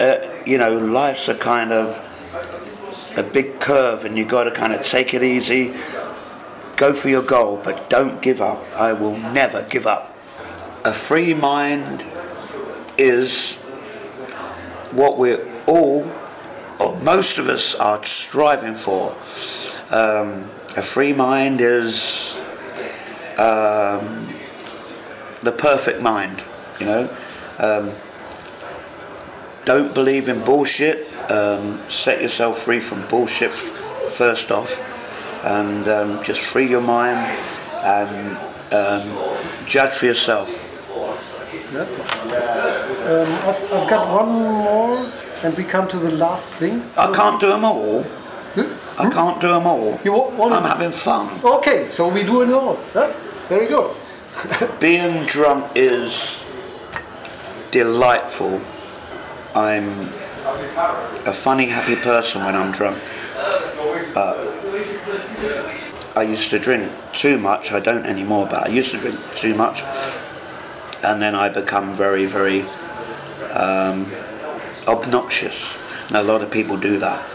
uh, 0.00 0.40
you 0.46 0.56
know, 0.56 0.78
life's 0.78 1.28
a 1.28 1.34
kind 1.34 1.72
of 1.72 2.00
a 3.18 3.22
big 3.22 3.60
curve 3.60 4.06
and 4.06 4.16
you've 4.16 4.28
got 4.28 4.44
to 4.44 4.50
kind 4.50 4.72
of 4.72 4.82
take 4.82 5.12
it 5.12 5.22
easy, 5.22 5.74
go 6.76 6.92
for 6.92 7.08
your 7.08 7.22
goal, 7.22 7.60
but 7.62 7.88
don't 7.88 8.20
give 8.22 8.40
up. 8.40 8.64
I 8.74 8.92
will 8.92 9.16
never 9.16 9.64
give 9.64 9.86
up. 9.86 10.16
A 10.84 10.92
free 10.92 11.34
mind 11.34 12.04
is 12.98 13.54
what 14.92 15.18
we're 15.18 15.44
all, 15.66 16.06
or 16.80 16.96
most 17.00 17.38
of 17.38 17.48
us, 17.48 17.74
are 17.74 18.02
striving 18.04 18.74
for. 18.74 19.10
Um, 19.94 20.50
a 20.76 20.82
free 20.82 21.12
mind 21.12 21.60
is 21.60 22.40
um, 23.38 24.34
the 25.42 25.54
perfect 25.56 26.00
mind, 26.00 26.42
you 26.80 26.86
know. 26.86 27.16
Um, 27.58 27.92
don't 29.64 29.94
believe 29.94 30.28
in 30.28 30.44
bullshit. 30.44 31.08
Um, 31.30 31.80
set 31.88 32.20
yourself 32.20 32.58
free 32.58 32.80
from 32.80 33.06
bullshit 33.08 33.50
first 33.50 34.50
off, 34.52 34.78
and 35.44 35.86
um, 35.88 36.22
just 36.24 36.40
free 36.40 36.66
your 36.68 36.80
mind 36.80 37.18
and 37.84 38.36
um, 38.72 39.66
judge 39.66 39.92
for 39.92 40.06
yourself. 40.06 40.48
Um, 41.74 43.28
I've, 43.48 43.72
I've 43.72 43.90
got 43.90 44.12
one 44.12 44.32
more, 44.32 45.10
and 45.42 45.56
we 45.56 45.64
come 45.64 45.86
to 45.88 45.98
the 45.98 46.12
last 46.12 46.44
thing. 46.54 46.82
I 46.96 47.12
can't 47.12 47.40
do 47.40 47.48
them 47.48 47.64
all. 47.64 48.02
Hmm? 48.02 49.00
I 49.00 49.10
can't 49.10 49.40
do 49.40 49.48
them 49.48 49.66
all. 49.66 50.00
You 50.04 50.12
wanna- 50.12 50.54
I'm 50.56 50.64
having 50.64 50.90
fun. 50.92 51.28
Okay, 51.44 51.88
so 51.88 52.08
we 52.08 52.22
do 52.22 52.42
it 52.42 52.50
all. 52.50 52.78
Huh? 52.92 53.12
Very 53.48 53.66
good. 53.66 53.94
Being 54.80 55.26
drunk 55.26 55.66
is 55.74 56.44
delightful. 57.70 58.60
I'm 59.54 60.08
a 61.26 61.32
funny, 61.32 61.66
happy 61.66 61.96
person 61.96 62.44
when 62.44 62.54
I'm 62.54 62.72
drunk. 62.72 62.98
But 64.14 64.43
I 66.16 66.22
used 66.22 66.50
to 66.50 66.58
drink 66.60 66.92
too 67.12 67.38
much. 67.38 67.72
I 67.72 67.80
don't 67.80 68.06
anymore, 68.06 68.46
but 68.46 68.66
I 68.66 68.68
used 68.68 68.92
to 68.92 68.98
drink 68.98 69.18
too 69.34 69.54
much. 69.54 69.82
And 71.02 71.20
then 71.20 71.34
I 71.34 71.48
become 71.48 71.94
very, 71.94 72.26
very 72.26 72.62
um, 73.50 74.10
obnoxious. 74.86 75.78
And 76.08 76.16
a 76.16 76.22
lot 76.22 76.42
of 76.42 76.50
people 76.50 76.76
do 76.76 76.98
that. 76.98 77.28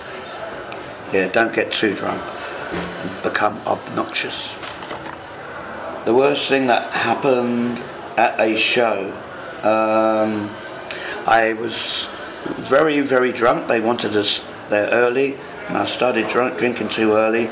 Yeah, 1.12 1.28
don't 1.28 1.54
get 1.54 1.72
too 1.72 1.94
drunk 1.94 2.22
and 2.72 3.24
become 3.24 3.60
obnoxious. 3.68 4.54
The 6.06 6.14
worst 6.14 6.48
thing 6.48 6.68
that 6.68 6.94
happened 6.94 7.84
at 8.18 8.40
a 8.40 8.56
show, 8.56 9.12
um, 9.64 10.50
I 11.28 11.54
was 11.60 12.10
very, 12.46 13.02
very 13.02 13.34
drunk. 13.34 13.68
They 13.68 13.82
wanted 13.82 14.16
us 14.16 14.46
there 14.70 14.90
early, 14.92 15.36
and 15.68 15.78
I 15.78 15.86
started 15.86 16.28
drunk, 16.28 16.58
drinking 16.58 16.90
too 16.90 17.14
early, 17.14 17.50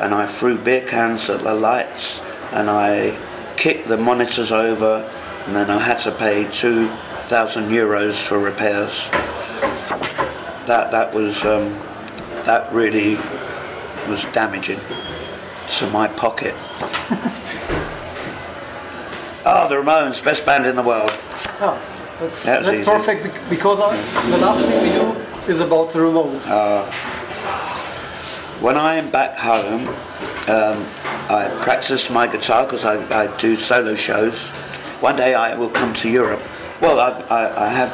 and 0.00 0.14
I 0.14 0.26
threw 0.26 0.58
beer 0.58 0.86
cans 0.86 1.28
at 1.28 1.42
the 1.42 1.54
lights, 1.54 2.20
and 2.52 2.70
I 2.70 3.18
kicked 3.56 3.88
the 3.88 3.98
monitors 3.98 4.52
over, 4.52 5.08
and 5.46 5.56
then 5.56 5.70
I 5.70 5.78
had 5.78 5.98
to 6.00 6.12
pay 6.12 6.48
two 6.50 6.88
thousand 7.28 7.64
euros 7.70 8.22
for 8.22 8.38
repairs. 8.38 9.08
That 10.66 10.90
that 10.90 11.14
was 11.14 11.44
um, 11.44 11.72
that 12.44 12.72
really 12.72 13.16
was 14.08 14.24
damaging 14.32 14.80
to 15.68 15.90
my 15.90 16.08
pocket. 16.08 16.54
Oh, 19.44 19.66
the 19.68 19.76
Ramones, 19.76 20.24
best 20.24 20.46
band 20.46 20.66
in 20.66 20.76
the 20.76 20.82
world. 20.82 21.10
Ah, 21.60 21.78
that's, 22.20 22.44
That's 22.44 22.66
that's 22.66 22.84
perfect 22.88 23.48
because 23.50 23.80
I, 23.80 23.96
the 24.28 24.38
last 24.38 24.64
thing 24.64 24.82
we 24.82 24.90
do 24.90 25.52
is 25.52 25.60
about 25.60 25.90
the 25.90 25.98
Ramones. 26.00 26.46
When 28.60 28.76
I 28.76 28.94
am 28.94 29.10
back 29.12 29.36
home, 29.36 29.86
um, 30.48 30.84
I 31.30 31.48
practice 31.62 32.10
my 32.10 32.26
guitar 32.26 32.64
because 32.64 32.84
I, 32.84 32.96
I 33.22 33.36
do 33.36 33.54
solo 33.54 33.94
shows. 33.94 34.48
One 35.00 35.14
day 35.14 35.34
I 35.34 35.54
will 35.54 35.70
come 35.70 35.94
to 35.94 36.10
Europe. 36.10 36.42
Well, 36.80 36.98
I, 36.98 37.20
I, 37.30 37.66
I 37.66 37.68
have 37.68 37.92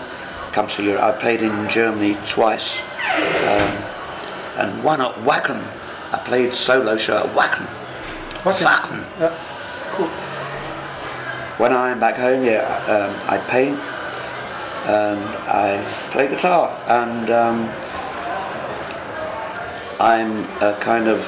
come 0.53 0.67
to 0.69 0.83
Europe. 0.83 1.03
I 1.03 1.13
played 1.13 1.43
in 1.43 1.69
Germany 1.69 2.17
twice, 2.27 2.81
um, 2.81 3.71
and 4.57 4.83
one 4.83 5.03
at 5.03 5.15
Wacken. 5.17 5.63
I 6.13 6.23
played 6.25 6.55
solo 6.55 6.97
show 6.97 7.19
at 7.19 7.35
Wacken. 7.35 7.67
Wacken. 8.43 9.05
Yeah, 9.21 9.37
cool. 9.93 10.09
When 11.59 11.73
I 11.75 11.91
am 11.91 12.01
back 12.01 12.17
home, 12.17 12.43
yeah, 12.43 12.65
um, 12.89 13.15
I 13.29 13.37
paint 13.51 13.79
and 14.87 15.21
I 15.47 15.85
play 16.11 16.29
guitar, 16.29 16.71
and 16.87 17.29
um, 17.29 17.69
I'm 20.05 20.45
a 20.63 20.77
kind 20.81 21.09
of 21.09 21.21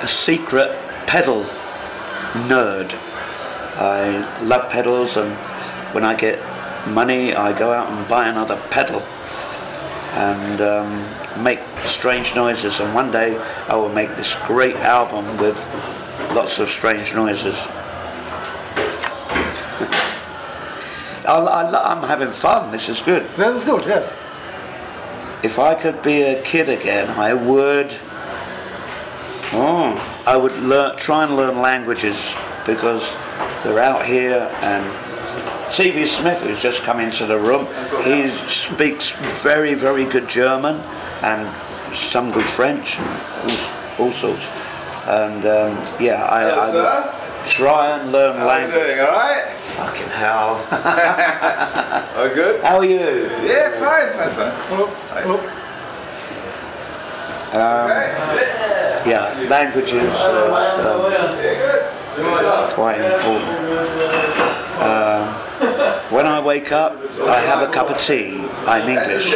a 0.00 0.06
secret 0.08 0.70
pedal 1.06 1.42
nerd. 2.48 2.94
I 3.76 4.42
love 4.42 4.72
pedals, 4.72 5.18
and 5.18 5.30
when 5.94 6.04
I 6.04 6.14
get 6.14 6.38
money, 6.88 7.34
I 7.34 7.52
go 7.52 7.70
out 7.70 7.90
and 7.92 8.08
buy 8.08 8.28
another 8.28 8.56
pedal 8.70 9.02
and 10.14 10.58
um, 10.62 11.04
make 11.44 11.60
strange 11.82 12.34
noises. 12.34 12.80
And 12.80 12.94
one 12.94 13.10
day, 13.10 13.36
I 13.68 13.76
will 13.76 13.90
make 13.90 14.08
this 14.16 14.34
great 14.46 14.76
album 14.76 15.26
with 15.36 15.58
lots 16.32 16.58
of 16.58 16.70
strange 16.70 17.14
noises. 17.14 17.56
I, 21.28 21.82
I'm 21.84 22.08
having 22.08 22.32
fun. 22.32 22.72
This 22.72 22.88
is 22.88 23.02
good. 23.02 23.28
That 23.36 23.54
is 23.54 23.64
good, 23.66 23.84
yes. 23.84 24.14
If 25.44 25.58
I 25.58 25.74
could 25.74 26.02
be 26.02 26.22
a 26.22 26.40
kid 26.40 26.70
again, 26.70 27.10
I 27.10 27.34
would. 27.34 27.94
Oh, 29.56 30.22
I 30.26 30.36
would 30.36 30.56
learn, 30.56 30.96
try 30.96 31.24
and 31.24 31.36
learn 31.36 31.60
languages 31.60 32.36
because 32.66 33.14
they're 33.62 33.78
out 33.78 34.04
here. 34.04 34.50
And 34.62 34.84
TV 35.70 36.06
Smith, 36.06 36.42
who's 36.42 36.60
just 36.60 36.82
come 36.82 36.98
into 36.98 37.24
the 37.24 37.38
room, 37.38 37.66
he 38.02 38.28
speaks 38.48 39.12
very, 39.42 39.74
very 39.74 40.06
good 40.06 40.28
German 40.28 40.76
and 41.22 41.94
some 41.94 42.32
good 42.32 42.44
French, 42.44 42.98
all, 42.98 44.06
all 44.06 44.12
sorts. 44.12 44.48
And 45.06 45.46
um, 45.46 45.84
yeah, 46.00 46.24
I, 46.24 46.48
I 46.50 46.72
would 46.74 47.46
try 47.46 47.96
and 47.98 48.10
learn 48.10 48.36
How 48.36 48.58
you 48.58 48.72
doing? 48.72 48.98
All 49.00 49.06
right? 49.06 49.52
Fucking 49.76 50.08
hell! 50.08 52.00
Oh, 52.16 52.32
good. 52.32 52.62
How 52.62 52.76
are 52.76 52.84
you? 52.84 52.96
Yeah, 52.96 53.70
fine, 53.72 54.12
fine, 54.12 54.30
fine. 54.30 54.52
Oh, 54.70 54.88
oh, 55.26 55.64
Okay. 57.54 58.53
Yeah, 59.06 59.46
languages 59.50 59.92
is 59.92 60.22
um, 60.22 60.50
quite 62.72 62.98
important. 63.00 63.60
Um, 64.80 65.28
when 66.10 66.26
I 66.26 66.40
wake 66.42 66.72
up, 66.72 66.92
I 67.20 67.40
have 67.40 67.68
a 67.68 67.72
cup 67.72 67.90
of 67.90 67.98
tea. 68.00 68.46
I'm 68.66 68.88
English. 68.88 69.34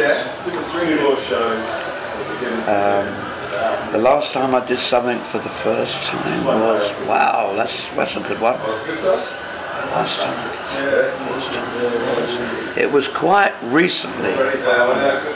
The 3.91 3.99
last 3.99 4.33
time 4.33 4.55
I 4.55 4.65
did 4.65 4.79
something 4.79 5.19
for 5.19 5.37
the 5.39 5.49
first 5.49 6.03
time 6.03 6.45
was 6.45 6.91
wow, 7.07 7.53
that's 7.55 7.89
that's 7.91 8.15
a 8.15 8.21
good 8.21 8.39
one. 8.39 8.57
The 8.57 9.85
last 9.95 10.21
time 10.21 10.37
I 10.37 10.47
did 10.51 10.65
something, 10.65 11.13
was, 11.35 12.77
it 12.77 12.91
was 12.91 13.07
quite 13.07 13.53
recently. 13.63 14.33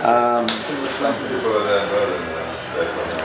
Um, 0.02 0.48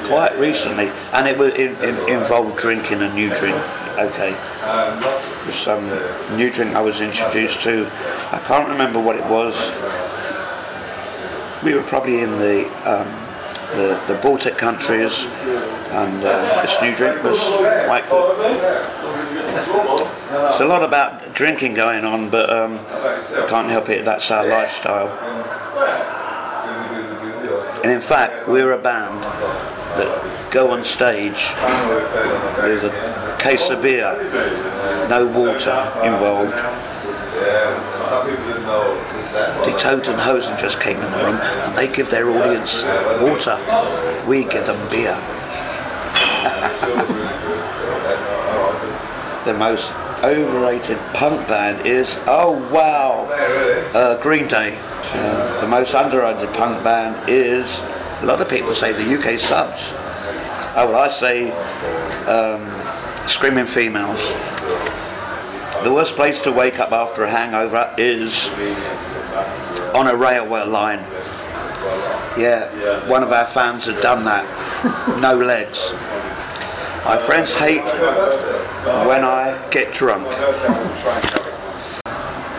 quite 0.08 0.36
recently, 0.38 0.88
and 1.12 1.28
it, 1.28 1.38
wa- 1.38 1.44
it, 1.44 1.72
it 1.80 2.08
involved 2.08 2.56
drinking 2.56 3.02
a 3.02 3.12
new 3.14 3.32
drink. 3.34 3.56
Okay, 3.98 4.30
There's 5.44 5.56
some 5.56 5.84
new 6.36 6.50
drink 6.50 6.74
I 6.76 6.80
was 6.80 7.00
introduced 7.00 7.62
to. 7.62 7.90
I 8.32 8.40
can't 8.46 8.68
remember 8.68 9.00
what 9.00 9.16
it 9.16 9.24
was. 9.26 9.54
We 11.64 11.74
were 11.74 11.82
probably 11.82 12.20
in 12.20 12.38
the 12.38 12.66
um, 12.88 13.08
the, 13.76 14.00
the 14.06 14.18
Baltic 14.22 14.56
countries, 14.56 15.26
and 15.26 16.24
uh, 16.24 16.62
this 16.62 16.80
new 16.80 16.94
drink 16.94 17.22
was 17.22 17.38
quite 17.86 18.08
good. 18.08 18.38
There's 19.54 20.60
a 20.60 20.64
lot 20.66 20.82
about 20.84 21.34
drinking 21.34 21.74
going 21.74 22.04
on, 22.04 22.30
but 22.30 22.48
um, 22.50 22.78
can't 23.48 23.68
help 23.68 23.88
it. 23.88 24.04
That's 24.04 24.30
our 24.30 24.46
lifestyle. 24.46 25.08
And 27.82 27.90
in 27.92 28.00
fact, 28.00 28.48
we're 28.48 28.72
a 28.72 28.78
band 28.78 29.24
that 29.96 30.50
go 30.52 30.70
on 30.70 30.84
stage 30.84 31.54
with 32.62 32.84
a 32.84 33.36
case 33.40 33.70
of 33.70 33.80
beer, 33.82 34.16
no 35.08 35.26
water 35.26 35.78
involved. 36.04 36.56
The 39.64 39.72
Toten 39.78 40.18
Hosen 40.18 40.58
just 40.58 40.80
came 40.80 40.96
in 40.96 41.10
the 41.10 41.18
room 41.18 41.36
and 41.40 41.76
they 41.76 41.92
give 41.92 42.10
their 42.10 42.28
audience 42.28 42.84
water. 43.20 43.56
We 44.26 44.44
give 44.44 44.66
them 44.66 44.88
beer. 44.90 45.16
The 49.44 49.54
most 49.54 49.94
overrated 50.22 50.98
punk 51.14 51.48
band 51.48 51.86
is, 51.86 52.18
oh 52.26 52.52
wow, 52.70 53.26
uh, 53.94 54.20
Green 54.22 54.46
Day. 54.46 54.78
Uh, 55.14 55.60
the 55.62 55.68
most 55.68 55.94
underrated 55.94 56.52
punk 56.52 56.84
band 56.84 57.16
is, 57.30 57.80
a 58.20 58.26
lot 58.26 58.40
of 58.40 58.48
people 58.48 58.74
say 58.74 58.92
the 58.92 59.18
UK 59.18 59.38
subs. 59.38 59.92
Oh, 60.76 60.90
well, 60.90 60.96
I 60.96 61.08
say 61.08 61.50
um, 62.26 63.28
Screaming 63.28 63.66
Females. 63.66 64.32
The 65.84 65.92
worst 65.92 66.16
place 66.16 66.42
to 66.42 66.50
wake 66.50 66.80
up 66.80 66.90
after 66.90 67.22
a 67.22 67.30
hangover 67.30 67.94
is 67.96 68.48
on 69.94 70.08
a 70.08 70.16
railway 70.16 70.66
line. 70.66 70.98
Yeah, 72.36 73.08
one 73.08 73.22
of 73.22 73.32
our 73.32 73.44
fans 73.44 73.86
had 73.86 74.00
done 74.00 74.24
that. 74.24 74.44
No 75.20 75.36
legs. 75.36 75.92
My 77.04 77.16
friends 77.16 77.54
hate 77.54 77.86
when 79.06 79.24
I 79.24 79.68
get 79.70 79.92
drunk. 79.92 80.26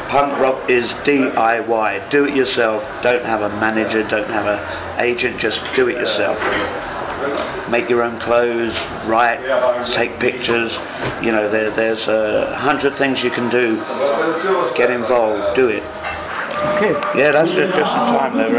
Punk 0.10 0.40
rock 0.40 0.72
is 0.72 0.96
DIY. 1.06 2.10
Do 2.10 2.26
it 2.26 2.36
yourself. 2.36 2.84
Don't 3.04 3.24
have 3.24 3.44
a 3.44 3.50
manager. 3.60 4.02
Don't 4.02 4.28
have 4.30 4.48
an 4.48 5.00
agent. 5.00 5.40
Just 5.40 5.76
do 5.76 5.88
it 5.88 5.98
yourself. 5.98 6.40
Make 7.70 7.92
your 7.92 8.02
own 8.02 8.20
clothes. 8.20 8.74
Write. 9.06 9.40
Take 9.94 10.20
pictures. 10.20 10.80
You 11.22 11.32
know, 11.32 11.48
there, 11.48 11.70
there's 11.70 12.08
a 12.08 12.56
hundred 12.56 12.96
things 12.96 13.24
you 13.24 13.30
can 13.30 13.52
do. 13.52 13.76
Get 14.76 14.90
involved. 14.90 15.56
Do 15.56 15.70
it. 15.70 15.84
Okay. 16.74 16.94
Yeah, 17.16 17.32
that's 17.32 17.56
it. 17.56 17.72
Just 17.76 17.94
in 17.94 18.04
time 18.10 18.36
there. 18.36 18.48